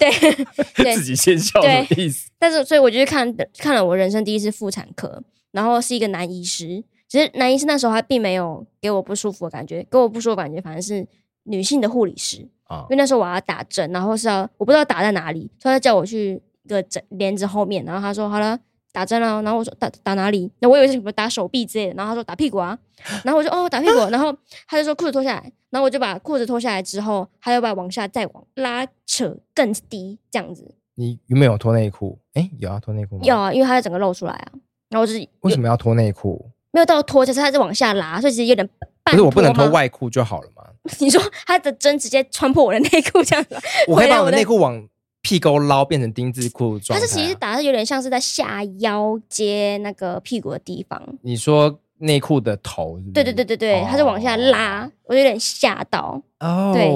[0.00, 0.10] 对
[0.82, 2.28] 对， 自己先笑的意思。
[2.40, 5.22] 但是所以我就去看看了我人生第一次妇产科，
[5.52, 11.04] 然后是一个男医师，其实男医师那时候他并没有给我不舒服的感觉，给我不舒服的感觉反正是
[11.42, 12.86] 女性的护理师啊。
[12.88, 18.56] 因为那时候我要打针，然后是要我不知道打在哪里，所以他叫我去一个针帘子后面，然后他说好了
[18.92, 20.48] 打针了，然后我说打打哪里？
[20.60, 22.78] 那我以为是什么打手臂之类的，然后他说打屁股啊，
[23.24, 24.32] 然后我就哦打屁股，然后
[24.68, 30.76] 他就说裤子脱下来，然后我就把裤子脱下来之后，他又把往下再往拉扯更低这样子。
[30.94, 32.16] 你有没有脱内裤？
[32.34, 33.22] 哎，有啊脱内裤吗？
[33.24, 34.52] 有啊，因为他要整个露出来啊。
[34.90, 36.50] 然后我就是为什么要脱内裤？
[36.72, 38.68] 没有到脱，就是它是往下拉，所以其实有点
[39.02, 39.12] 半。
[39.12, 40.62] 可是我不能脱外裤就好了吗？
[41.00, 43.56] 你说它的针直接穿破我的内裤这样子，
[43.88, 44.86] 我可以把我的内裤往
[45.20, 47.00] 屁沟捞，变成丁字裤状态。
[47.04, 51.02] 它是其实打的有点像是在下腰接那个屁股的地方。
[51.22, 53.12] 你说内裤的头是不是？
[53.12, 56.22] 对对对对对，它是往下拉，哦、我有点吓到。
[56.38, 56.90] 哦，对，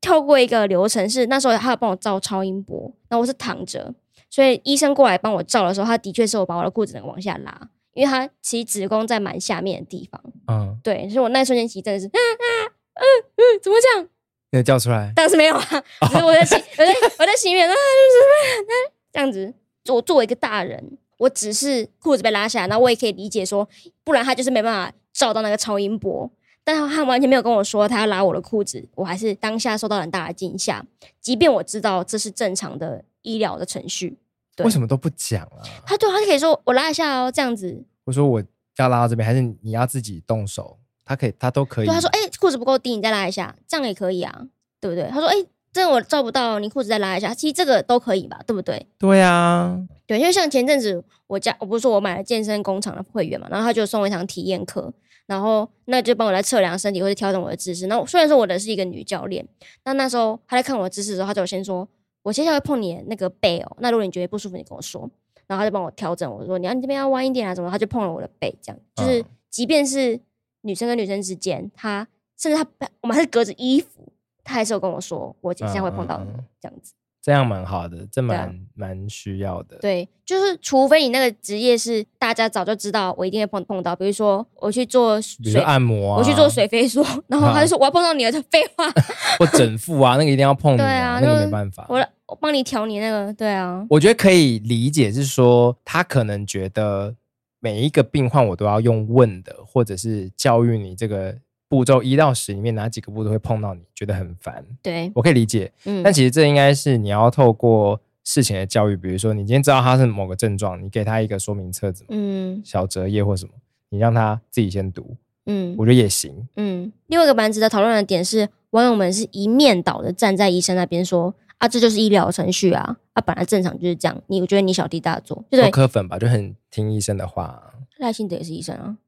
[0.00, 3.94] 跳过一个流程是那时候他要帮我照超音波，那我是躺着，
[4.28, 10.20] 所以医生过来帮我照的时候，他的确是我把我的裤子能往下拉，因为他其实子宫在蛮下面的地方。
[10.48, 12.06] 嗯，对，所以我那一瞬间其实真的是。
[12.06, 13.02] 啊啊嗯
[13.36, 14.08] 嗯，怎么讲？
[14.50, 15.12] 没有叫出来？
[15.16, 19.52] 当时没有啊，只是我在心， 我在我在心里面啊，就是 这样子。
[19.88, 23.68] 我作为一个大人，我只是裤子被拉下来，那我也可以理解说，
[24.04, 26.30] 不然他就是没办法照到那个超音波。
[26.66, 30.82] 但是他完全没有跟我说他要拉我的裤子，我还是当下受到很大的惊吓。
[31.20, 34.16] 即便我知道这是正常的医疗的程序，对，
[34.58, 35.58] 为什么都不讲啊？
[35.84, 37.84] 他对，他就可以说我拉一下哦，这样子。
[38.04, 38.42] 我说我
[38.76, 40.78] 要拉到这边，还是你要自己动手？
[41.04, 41.86] 他可以，他都可以。
[41.86, 44.46] 对，他说：“哎、欸，裤子不够低，你再拉一下，这样也可以啊，
[44.80, 54.90] 对不对？”他说：“哎、欸，这个我照不到，你裤子再拉一下，其实这个都可以吧，对不对？”对啊，对，因为像前阵子我家，我不是说我买了健身工厂的会员嘛，然后他就送我一堂体验课，
[55.26, 57.86] 然后那就帮我来测量身体或者调整我的姿势。
[57.86, 59.46] 那虽然说我的是一个女教练，
[59.84, 61.86] 那那时候他在看我的姿势的时候，他就先说
[62.24, 65.08] ：“我接下来会碰你的那个背哦，那如果你觉得不舒服，你跟我说。”
[65.46, 70.20] 然后他就帮我调整，我说：“你要你这边要弯一点啊，什么？”他就碰了我的背，这样就是，即便是。
[70.66, 72.08] 女生跟女生之间，他
[72.38, 74.10] 甚至他我们还是隔着衣服，
[74.42, 76.94] 他还是有跟我说，我现在会碰到你、嗯、这样子。
[77.20, 79.76] 这样蛮好的，这蛮蛮、啊、需要的。
[79.82, 83.94] 对，就是除非你那个职业是大家早就知道，我一定会碰碰到。
[83.94, 88.90] 比如说我去做水按摩啊，我去做水飞梭， 然后他就说我要碰到你了，就废话。
[89.38, 91.84] 或整腹啊，那个一定要碰你啊，对啊，那个没办法。
[91.90, 93.86] 我我帮你调你那个，对啊。
[93.90, 97.14] 我觉得可以理解，是说他可能觉得
[97.60, 101.36] 每一个病患我都要用问的，或者是教育你这个。
[101.66, 104.64] 步骤一到十里面哪几个步骤会碰到你，觉得很烦？
[104.80, 105.72] 对，我可以理解。
[105.86, 113.52] 嗯，但其实这应该是你要透过事前的教育，比如说你今天知道他是某个症状，你给他一个说明册子，嗯，小折页或什么，
[113.88, 115.16] 你让他自己先读，
[115.46, 116.46] 嗯，我觉得也行。
[116.54, 121.34] 嗯，另外一个蛮值得讨论的点是，网友们是一面倒的站在医生那边说
[121.64, 124.22] 啊，这就是医疗程序啊，啊，本来正常就是这样。
[124.26, 127.72] 你我觉得你小题大做，就科粉吧，就很听医生的话。
[127.98, 128.98] 赖清德也是医生啊。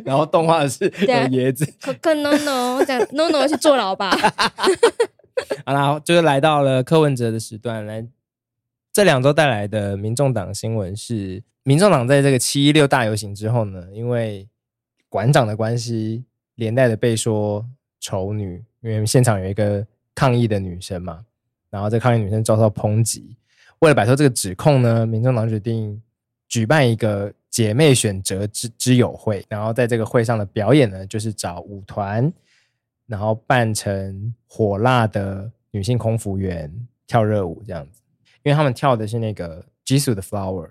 [0.03, 4.11] 然后动画是有椰子，Coconut no，这样 no no 去坐牢吧。
[5.65, 8.07] 好啦，就是来到了柯文哲的时段，来
[8.91, 14.47] 这两周带来的民众党新闻是，民众党在这个七一六大游行之后呢，因为
[15.09, 16.25] 馆长的关系。
[16.55, 17.65] 连带的被说
[17.99, 21.25] 丑女，因为现场有一个抗议的女生嘛，
[21.69, 23.35] 然后这抗议女生遭到抨击。
[23.79, 26.01] 为了摆脱这个指控呢，民众党决定
[26.47, 32.31] 举办一个姐妹选择之之友会，然后在这个会上的表演呢，就是找舞团，
[33.07, 36.71] 然后扮成火辣的女性空服员
[37.07, 38.01] 跳热舞这样子，
[38.43, 40.69] 因为他们跳的是那个 Jisoo 的 Flower。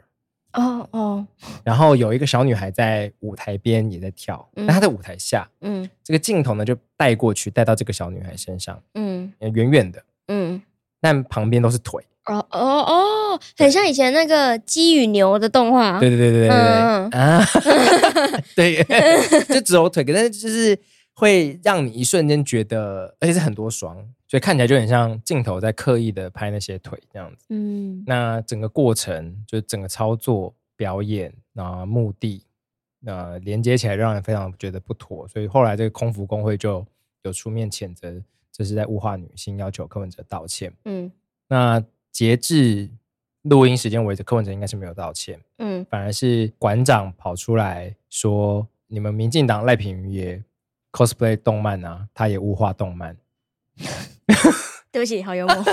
[0.55, 1.27] 哦哦，
[1.65, 10.63] 然后有一个小女孩在舞台边也在跳，嗯、但她在舞台下，嗯，这个镜头呢就带过去，带到这个小女孩身上，嗯，远远的，嗯，
[11.01, 17.45] 但旁边都是腿，哦哦哦，很像以前那个鸡与牛的动画，对对对对对对，嗯、啊，
[18.55, 18.85] 对，
[19.53, 20.79] 就只有腿，但是就是
[21.15, 23.97] 会让你一瞬间觉得，而且是很多双。
[24.27, 27.47] 所以看起来就很像镜头在刻意的拍那些腿这样子。
[27.51, 32.45] 嗯，那整个过程就整个操作表演啊，目的
[32.99, 35.29] 那连接起来让人非常觉得不妥。
[35.29, 36.85] 所以后来这个空服工会就
[37.23, 40.73] 有出面谴责，这是在物化女性，要求柯文哲道歉。
[40.85, 41.13] 嗯，
[41.47, 42.91] 那截至
[43.43, 45.39] 录音时间为止，柯文哲应该是没有道歉。
[45.59, 50.43] 嗯，反而是馆长跑出来说，你们民进党赖品妤也
[50.95, 53.17] cosplay 动漫啊，他也物化动漫。
[54.93, 55.65] 对不起，好幽默。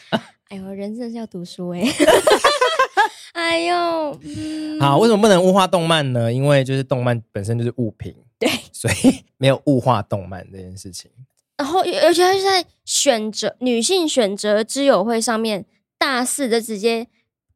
[0.48, 1.82] 哎呦，人真的是要读书哎。
[3.34, 6.32] 哎呦，嗯、好，为什么不能物化动漫呢？
[6.32, 11.10] 因为就是动漫本身就是物品，对，所以没有物化动漫这件事情。
[11.58, 15.66] 然后，而且他是在选择女性选择之友会上面，
[15.98, 17.06] 大肆的直接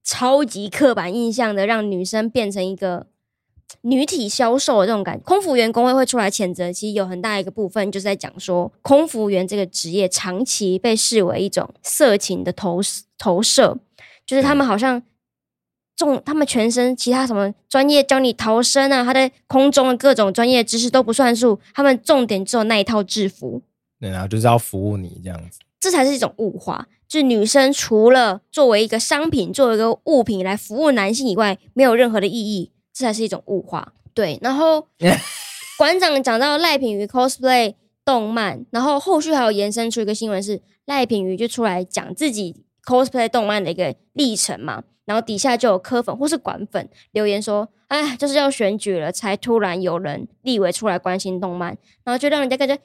[0.03, 3.07] 超级刻板印象的让女生变成一个。
[3.83, 6.73] 女体销售的这种感觉，空服员工会会出来谴责。
[6.73, 12.81] 其实有很大一个部分就是在讲说，空服员这个职业长期被视为一种色情的投
[13.19, 13.79] 投射，
[14.27, 15.03] 就是他们好像
[15.97, 23.63] 重他们全身其他什么专业教你逃生啊，他在空中的各种专业知识都不算数，他们重点只有那一套制服。
[24.01, 26.89] 对啊，就是要服务你这样子，这才是一种物化。
[27.07, 32.71] 就是女生除了作为一个商品、作为一个物品来服务男性以外，没有任何的意义。
[32.95, 33.93] 这才是一种物化。
[34.15, 34.87] 对，然后
[35.77, 37.75] 馆长讲到赖品妤 cosplay
[38.05, 52.81] 动漫，然后后续还有延伸出一个新闻是赖品妤就出来讲自己 cosplay 动漫的一个历程嘛，然后底下就有科粉或是馆粉留言说，哎，就是要选举了才突然有人立委出来关心动漫，然后就让人家感觉，哎，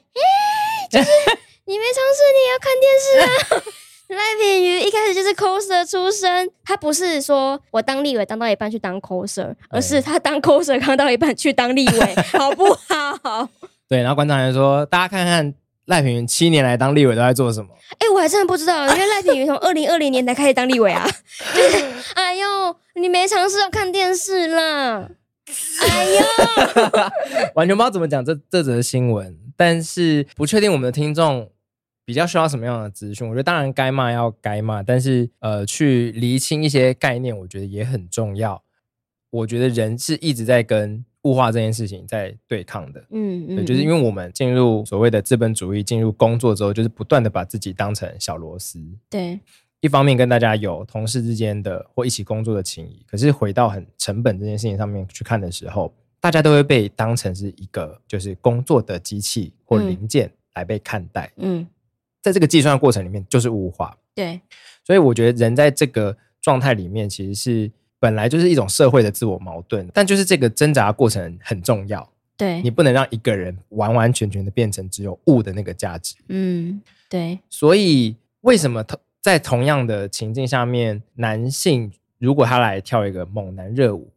[0.90, 1.08] 就是
[1.66, 3.62] 你没尝试你也要看电视啊。
[4.10, 13.48] 赖品妤一开始就是 coser 出身，他不是说我当立委当到一半去当 coser，而是他当 coser 刚到一半去当立委， 好不好？
[13.88, 15.54] 对，然后馆长还说，大家看看
[15.86, 17.68] 赖品妤七年来当立委都在做什么？
[17.98, 21.08] 哎、欸，我还真的不知道，因为赖品妤从 二零二零年才开始当立委啊。
[21.54, 21.84] 就是，
[22.14, 22.46] 哎呦，
[22.94, 25.08] 你没尝试要看电视啦？
[25.88, 26.20] 哎呦，
[27.54, 31.48] 完全不知道怎么讲这这则新闻，但是不确定我们的听众。
[32.10, 33.24] 比较需要什么样的资讯？
[33.24, 38.60] 我觉得当然该骂要该骂，但是呃，去厘清一些概念，我觉得也很重要。
[39.30, 48.84] 我觉得人是一直在跟物化这件事情在对抗的，嗯嗯，就是因为我们进入所谓的资本主义，进入工作之后，就是不断的把自己当成小螺丝。
[49.08, 49.38] 对，
[49.80, 61.64] 一方面跟大家有同事之间的或一起工作的情谊，可是回到很成本这件事情上面去看的时候，大家都会被当成是一个就是工作的机器或零件来被看待，嗯。
[62.20, 63.96] 嗯在这个计算的过程里面，就是物化。
[64.14, 64.38] 对，
[64.84, 72.06] 所以我觉得人在这个状态里面，其实是本来就是一种社会的自我矛盾，但就是这个挣扎过程很重要。
[72.36, 76.14] 对，你不能让一个人完完全全的变成只有物的那个价值。
[76.28, 77.38] 嗯，对。
[77.48, 84.10] 所以为什么同在同样的情境下面，男性如果他来跳一个猛男热舞，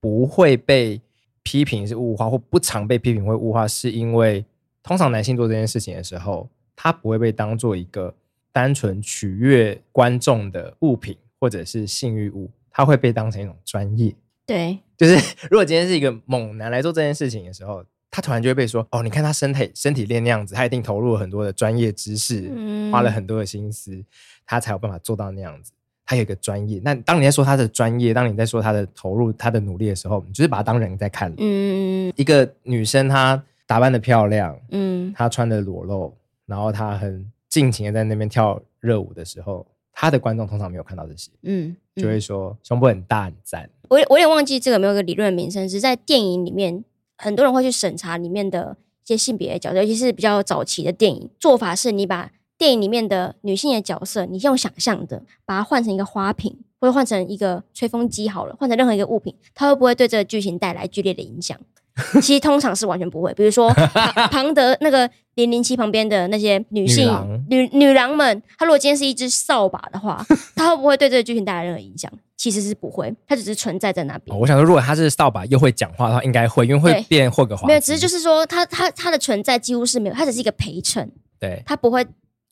[0.00, 1.00] 不会被
[1.44, 4.44] 批评是物化，或不常被批评会物化，是因为
[4.82, 6.48] 通常男性做这件事情的时候。
[6.76, 8.14] 它不会被当做一个
[8.52, 14.14] 单纯取悦观众的物品或者是性欲物，它会被当成一种专业。
[14.46, 15.14] 对，就是
[15.50, 24.04] 如果今天是一个猛男来做这件事情的时候，他突然就会被说：“哦，你看他身体身体练那样子，他一定投入了很多的专业知识，嗯、花了很多的心思，
[24.46, 25.72] 他才有办法做到那样子。
[26.06, 26.80] 他有一个专业。
[26.84, 31.32] 那当你在说他的专业，当你在说他的投入、他的努力的时候，你就是把他当人在看。
[31.38, 36.14] 嗯，一个女生她打扮的漂亮，嗯，她穿的裸露。
[36.46, 43.68] 然后他很尽情的在那边跳热舞的时候，他的观众通常没有看到这些，嗯，嗯就会说胸部很大很赞。
[43.88, 46.84] 我我有点忘记这个没有一个理论的名称，是在电影里面，
[47.16, 61.58] 很多人会去审查里面的一些性别的角色，尤其是比较早期的电影做法是，你把电影里面的女性的角色，你用想象的把它换成一个花瓶，或者换成一个吹风机好了，换成任何一个物品，它会不会对这个剧情带来剧烈的影响？
[62.20, 63.72] 其实通常是完全不会，比如说
[64.30, 70.24] 庞德那个零零七旁边的那些女性女郎女，女郎们，她如果今天是一只扫把的话，
[70.56, 72.10] 她会不会对这个剧情带来任何影响？
[72.36, 74.36] 其实是不会，它只是存在在那边。
[74.36, 77.66] 哦，我想说，如果她是扫把又会讲话的话，应该会，因为会变霍格华兹。
[77.68, 81.10] 没有，只是就是说，它它它的存在几乎是没有，它只是一个陪衬。
[81.38, 82.04] 对，它不会。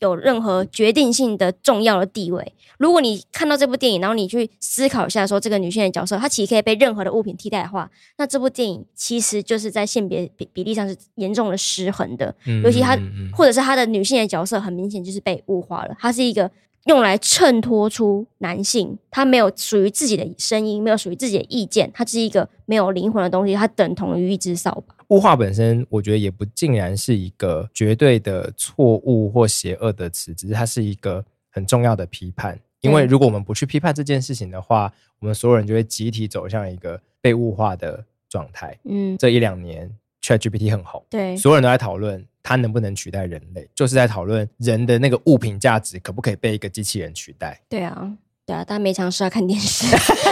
[0.03, 2.53] 有任何决定性的重要的地位。
[2.79, 7.89] 如果你看到这部电影，然后你去思考一下，说这个女性的角色，她其实可以被任何的物品替代的话，
[8.19, 12.35] 那这部电影其实就是在性别比比例上是严重的失衡的。
[12.65, 12.99] 尤其她，
[13.33, 15.97] 或者是她的女性的角色，很明显就是被物化了。
[16.01, 16.51] 她是一个
[16.85, 24.95] 用来衬托出男性，他没有属于自己的声音，没有属于自己的意见，他是一个没有灵魂的东西，它等同于一只扫把。
[25.09, 32.59] 物化本身，我觉得也不尽然是一个绝对的错误或邪恶的词，只是它是一个很重要的批判。
[32.81, 38.77] 因为如果我们不去批判这件事情的话，我们所有人就会集体走向一个被物化的状态。
[38.85, 39.89] 嗯，这一两年
[40.21, 47.61] ChatGPT 很红，对，所有人都在讨论它能不能取代人类，就是在讨论人的那个物品价值可不可以被一个机器人取代。
[47.69, 48.13] 对啊，
[48.45, 49.87] 对啊，大家没尝试要看电视，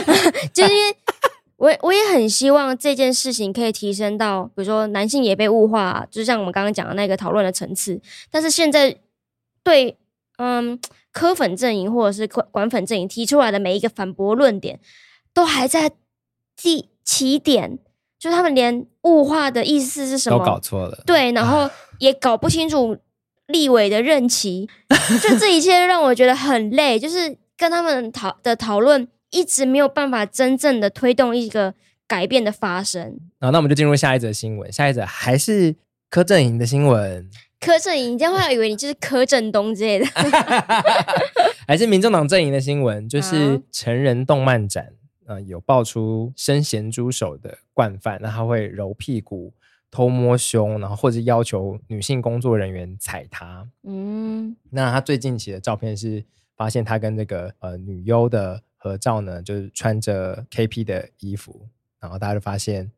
[0.53, 0.97] 就是因为。
[1.61, 8.01] 我我也很希望这件事情可以提升到，比如说男性也被物化，就像我们刚刚讲的那个讨论的层次。
[8.31, 8.97] 但是现在
[9.63, 9.99] 对
[10.39, 10.81] 嗯
[11.13, 14.81] 柯粉阵营或者是管粉阵营提出来的每一个反驳论点，
[15.35, 15.93] 都还在
[16.57, 17.79] 第起点，
[18.19, 21.03] 就他们连物化的意思是什么都搞错了。
[21.05, 21.69] 对，然后
[22.01, 22.99] 也搞不清楚
[23.47, 24.69] 立委的任期，
[25.23, 29.07] 就这一切让我觉得很累，就是跟他们讨的讨论。
[29.33, 31.73] 一直没有办法真正的推动一个
[32.09, 33.17] 改变的发生。
[33.39, 34.73] 好，那我们就进入下一则新闻。
[34.73, 35.77] 下一则还是
[36.09, 37.31] 柯阵营的新闻。
[37.61, 40.07] 柯阵营，这样会以为你就是柯震东之类的。
[41.65, 44.89] 还是民众党阵营的新闻，就是成人动漫展，
[45.29, 49.53] 嗯、呃，有爆出伸咸猪手的惯犯，那他会揉屁股、
[49.91, 53.69] 偷摸胸，然后或者要求女性工作人员踩他。
[53.83, 56.25] 嗯，那他最近期的照片是
[56.57, 58.63] 发现他跟这个呃女优的。
[58.83, 61.69] 合照呢，就是穿着 KP 的衣服，
[62.01, 62.91] 然后大家就发现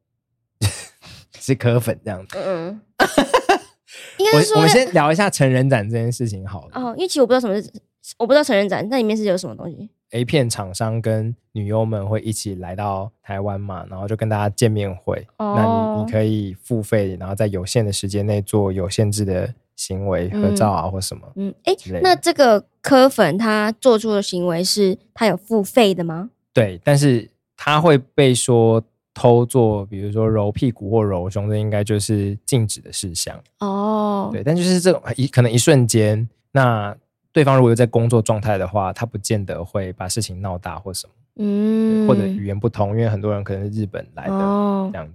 [1.40, 2.38] 是柯粉这样子。
[2.38, 6.80] 嗯， 我，我们先聊一下成人展这件事情好了。
[6.80, 7.68] 哦，因为其实我不知道什么是，
[8.16, 9.90] 我不知道成人展那里面是有什么东西。
[10.12, 15.26] A 片厂商跟女优们会一起来到台湾嘛，然后就跟大家见面会。
[15.38, 21.22] 哦、那你你可以付费，然后在有限的时间内做有限制的行为，合照啊、嗯、或什么。
[21.36, 26.30] 嗯，哎、欸，那这个柯粉他做出的行为是他有付费的吗？
[26.52, 28.82] 对，但是他会被说
[29.14, 33.38] 偷做，比如说揉屁股或揉胸，这应该就是禁止的事项。
[33.60, 36.94] 哦，对，但就是这种一可能一瞬间那。
[37.32, 45.14] 对方如果又在工作状态的话，他不见得会把事情闹大或什么，嗯，或者语言不通，因为很多人可能是日本来的、哦、这样子。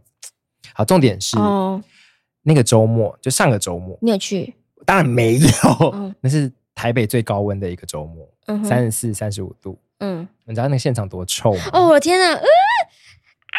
[0.74, 1.82] 好，重点是、哦、
[2.42, 4.54] 那个周末，就上个周末，你有去？
[4.86, 5.48] 当然没有，
[5.80, 8.28] 哦、 那是台北最高温的一个周末，
[8.64, 9.78] 三十四、三十五度。
[10.00, 11.64] 嗯，你知道那个现场多臭吗？
[11.74, 12.34] 哦，我的天哪！
[12.34, 12.46] 呃、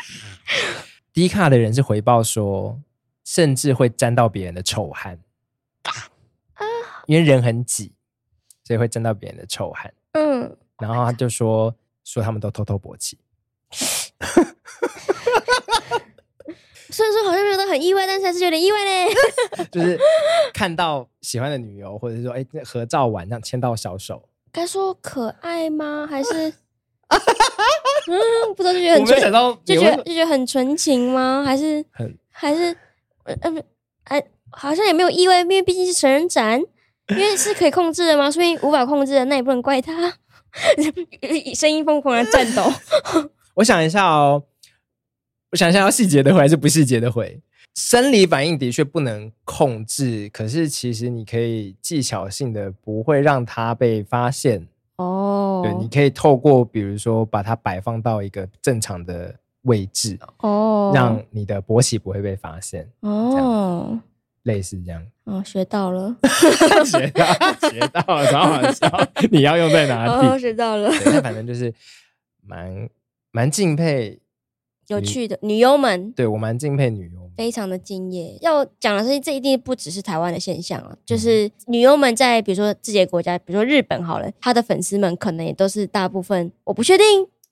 [1.12, 2.80] 低卡的人是回报说，
[3.24, 5.18] 甚至会沾到别人的臭汗，
[5.82, 6.62] 啊，
[7.06, 7.92] 因为人很挤。
[8.68, 13.16] 所以会沾到别人的臭汗，嗯，然后他就说说他们都偷偷勃起，
[16.90, 19.08] 虽然说好像没有到很意外，但是还是有点意外嘞。
[19.72, 19.98] 就是
[20.52, 26.06] 看到喜欢的女友，或者是说哎合照完这样牵到小手，该说可爱吗？
[26.06, 26.52] 还是
[28.06, 29.18] 嗯，不知道就觉得很纯，
[29.64, 31.42] 就觉得就觉得很纯情吗？
[31.42, 32.76] 还是很还是
[33.24, 33.64] 呃不
[34.04, 36.62] 哎，好像也没有意外，因为毕竟是成人展。
[37.10, 38.30] 因为是可以控制的吗？
[38.30, 40.12] 所以无法控制的，那也不能怪他。
[41.54, 42.64] 声音疯狂的颤抖。
[43.54, 44.44] 我想一下哦，
[45.52, 47.40] 我想一下要细节的回还是不细节的回？
[47.74, 54.66] 生理反应的确不能控制，可是其实你可以技巧性的不会让它被发现。
[54.96, 59.32] 哦，对，你可以透过比如说把它摆放到一个正常的
[59.62, 62.88] 位置，哦，让你的勃起不会被发现。
[63.00, 63.98] 哦。
[64.48, 66.16] 类似这样， 哦，学到了，
[66.84, 67.24] 学到，
[67.68, 69.08] 学到了，超好笑。
[69.30, 70.26] 你要用在哪里？
[70.26, 70.90] 哦，学到了。
[71.04, 71.72] 那反正就是
[72.44, 72.88] 蛮
[73.30, 74.18] 蛮敬佩
[74.88, 76.10] 有趣的女优们。
[76.12, 78.38] 对，我蛮敬佩女优，非常的敬业。
[78.40, 87.04] 要讲的是，这一定不只是台湾的现象啊，就是女优们在比如说自己的国家，比如说日本好了，她的粉丝们可能也都是大部分，我不确定，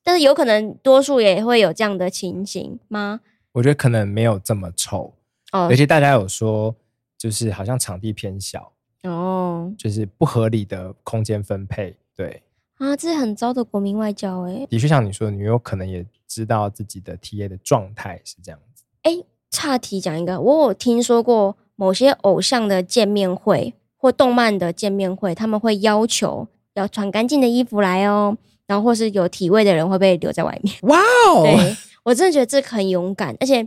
[0.03, 3.21] 但是有可能多数也会有这样的情形吗？
[3.53, 5.15] 我觉得可能没有这么臭
[5.53, 6.75] 哦，而且大家有说。
[7.19, 8.73] 就是好像场地偏小
[9.05, 12.43] 哦，就是不合理的空间分配，对
[12.79, 14.67] 啊，这是很糟的国民外交哎。
[14.69, 18.85] 的确，像你说的，女优可能也知道自己的 TA 的状态是这样子。
[19.03, 28.37] 哎，岔题讲一个，我有听说过某些偶像的见面会或动漫的见面会，他们会要求要穿干净的衣服来哦，
[28.67, 30.75] 然后或是有体味的人会被留在外面。
[30.83, 33.67] 哇哦，对，我真的觉得这很勇敢，而且。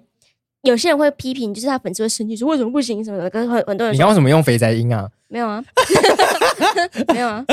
[0.64, 3.97] 有些人会批评，就是他粉丝会生气说为什么不行什么的，跟很很多人说。
[3.97, 5.10] 你刚为什么用肥宅音啊？
[5.28, 5.64] 没有啊，
[7.14, 7.45] 没有啊。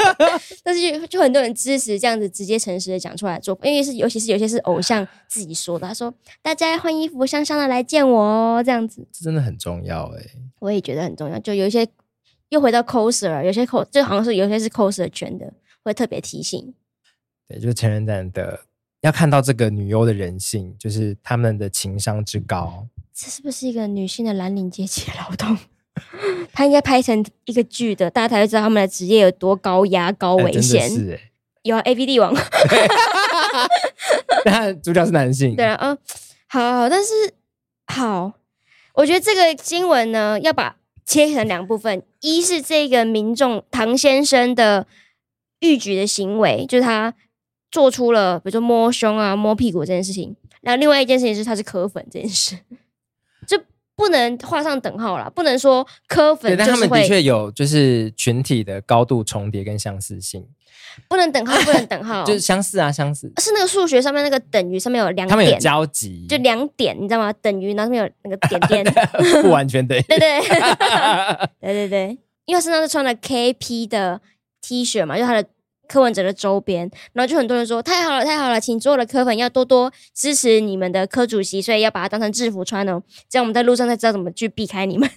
[0.62, 9.06] 但是就就很多人支持这样子直接诚实的讲出来做，因为是尤其是有些是偶像自己说的，他说大家换衣服香香的来见我哦，这样子。
[9.12, 11.38] 这真的很重要哎、欸，我也觉得很重要。
[11.38, 11.86] 就有一些
[12.50, 15.50] 又回到 coser，有些 cos 就好像是有些是 coser 圈的，
[15.84, 16.74] 会特别提醒。
[17.48, 18.60] 对，就是成人展的。
[19.02, 22.86] 要看到这个女优的人性，就是他们的情商之高。
[23.12, 25.58] 这是不是一个女性的蓝领阶级劳动？
[26.54, 30.82] 她应该拍成一个剧的，大家才会知道他们的职业有多高压、高危险。
[30.82, 31.20] 欸、是、欸，
[31.62, 32.32] 有 A V 帝王。
[34.46, 35.56] 那主角是男性。
[35.56, 35.98] 对啊，嗯，
[36.46, 37.12] 好，好，但是
[37.88, 38.32] 好，
[38.94, 44.86] 我觉得这个新闻呢，要把切成两部分：一是这个民众唐先生的
[45.58, 47.12] 逾矩的行为，就是他。
[47.72, 52.56] 做出了比如说摸胸啊、摸屁股这件事情，然后另外一件事情是他是磕粉这件事，
[53.48, 53.58] 就
[53.96, 55.30] 不能画上等号啦。
[55.34, 60.46] 不能说磕粉，但他们的确有就是群体的高度重叠跟相似性，
[61.08, 63.32] 不能等号，不能等号， 就是相似啊，相似。
[63.38, 67.32] 是那个数学上面那个等于上面有两点，他们有交集，就两点，你知道吗？
[67.40, 68.36] 等于然后上面有那个
[68.68, 70.40] 点 点，不完全等于，对对
[71.60, 74.20] 对对对，因为他身上是穿了 KP 的
[74.60, 75.48] T 恤嘛，就他的。
[75.88, 85.08] 柯文哲的周边，然后就很多人说太好了，太好了，请所有的柯粉要多多支持你们的柯主席，所以要把它当成制服穿哦，这样我们在路上才知道怎么去避开你们。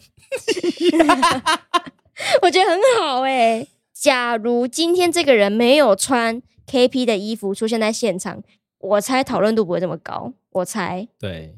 [2.42, 3.68] 我觉得很好哎、欸。
[3.94, 8.44] 假如今天这个人没有穿 KP 的衣服出现在现场，
[8.80, 10.34] 我猜讨论度不会这么高。
[10.52, 11.56] 我猜，对，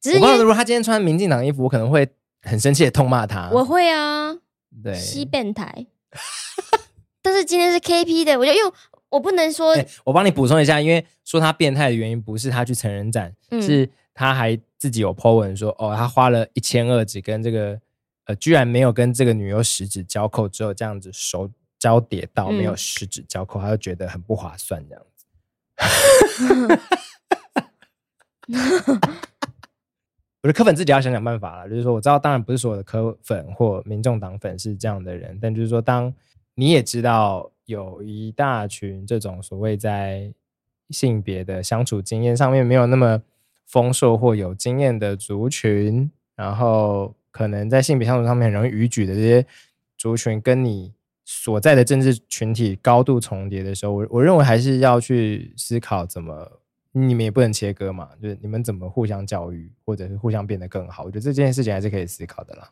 [0.00, 2.08] 只是如果他今天穿民进党衣服，我可能会
[2.42, 3.48] 很生气的痛骂他。
[3.52, 4.36] 我会啊，
[4.82, 5.86] 对，西变态。
[7.24, 8.70] 但是今天是 KP 的，我觉得，因为
[9.08, 17.80] 我不能说，欸、我帮你补充一下，因为说他变态的原因不是他去成人展，嗯、是他还自己有 po 文说，哦，他花了一千二只跟这个，
[18.26, 25.24] 呃，居然没有跟这个女优十指交扣，只有这样子手交叠到，没有十指交扣，嗯、他就觉得很不划算这样子。
[30.42, 36.12] 我的科粉自己要想想办法了，就是说我知道，当然不是所有的科粉或民众党粉是这样的人，但就是说，当
[36.54, 37.50] 你也知道。
[37.66, 40.30] 有一大群这种所谓在
[40.90, 43.22] 性别的相处经验上面没有那么
[43.64, 49.46] 丰硕或有经验的族群，然后可能在性别相处上面很容易逾矩的这些
[49.96, 50.92] 族群，跟你
[51.24, 56.60] 所在的政治群体高度重叠的时候，我我认为还是要去思考怎么，
[56.92, 61.04] 你们也不能切割嘛，就是你们怎么互相教育，或者是互相变得更好。
[61.04, 62.70] 我觉得这件事情还是可以思考的啦。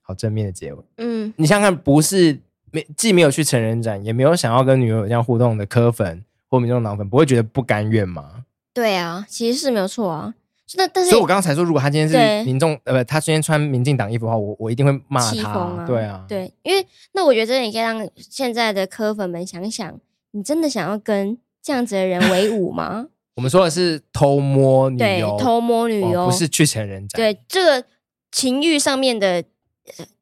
[0.00, 2.40] 好，正面的结尾，嗯，你想想看，不是。
[2.72, 8.44] 没，既没有去成人展，也没有想要跟女友有这样互动的科粉或民众党粉，不会觉得不甘愿吗？
[8.72, 10.34] 对啊，其实是没有错啊。
[10.76, 15.50] 那但是，所以我刚刚才说，如果他今天是民众，呃，不，他今天穿民进党衣服的话，我我一定会骂他。
[15.50, 19.98] 啊对啊，对，因为那我觉得你可以让现在的科粉们想想，
[20.30, 23.08] 你真的想要跟这样子的人为伍吗？
[23.34, 27.18] 我们说的是偷摸女优，偷摸女优，不是去成人展。
[27.18, 27.84] 对，这个
[28.30, 29.42] 情欲上面的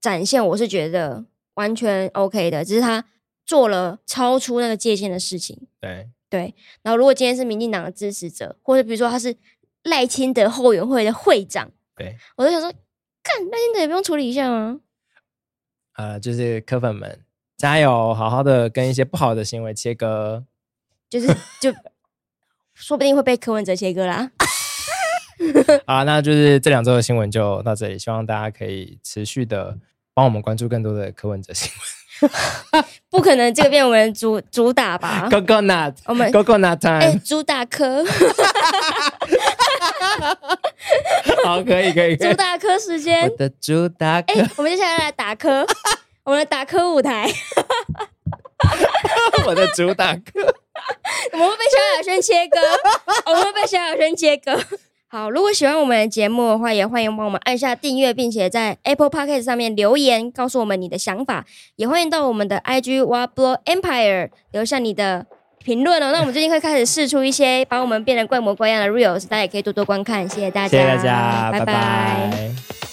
[0.01, 1.27] 展现，我是觉得。
[1.59, 3.05] 完全 OK 的，只是他
[3.45, 5.67] 做了超出那个界限的事情。
[5.81, 9.37] 对对，然后如果今天是民进党的支持者，或者比如说他是
[9.83, 12.73] 赖清德后援会的会长，对，我就想说，
[13.25, 14.79] 看赖清德也不用处理一下吗？
[15.97, 17.19] 呃，就是科粉们
[17.57, 20.45] 加油，好好的跟一些不好的行为切割，
[21.11, 21.27] 就是
[21.61, 21.75] 就
[22.73, 24.31] 说不定会被柯文哲切割啦。
[25.87, 29.77] 好，那就是这两周的新闻就到这里，希望大家可以持续的。
[30.19, 31.71] 帮我们关注更多的柯文哲新
[32.73, 38.05] 闻， 不可能这个变我们主主打吧？Coconut，我们 Coconut time，哎，主打科，
[41.45, 45.65] 好，可以可以，主打科时间，我的主打柯，哎，我们接下来来打科，
[46.27, 47.31] 我们的打科舞台，
[49.47, 50.21] 我的主打科，
[51.31, 52.59] 我们会被萧亚轩切割，
[53.27, 54.61] 我们会被萧亚轩切割。
[55.11, 61.47] 好，如果喜欢我们的节目的话，也欢迎帮我们按下订阅，并且在 Apple Podcast 上面留言，告诉我们你的想法。
[61.77, 65.25] 也欢迎到我们的 IG What Blow Empire 留下你的
[65.65, 66.13] 评论哦。
[66.13, 70.29] 那我们最近会开始试出一些把我们变得怪模怪样的 Reels，大家也可以多多观看。
[70.29, 71.65] 谢谢大家，谢谢大家，拜拜。
[71.65, 72.88] 拜拜。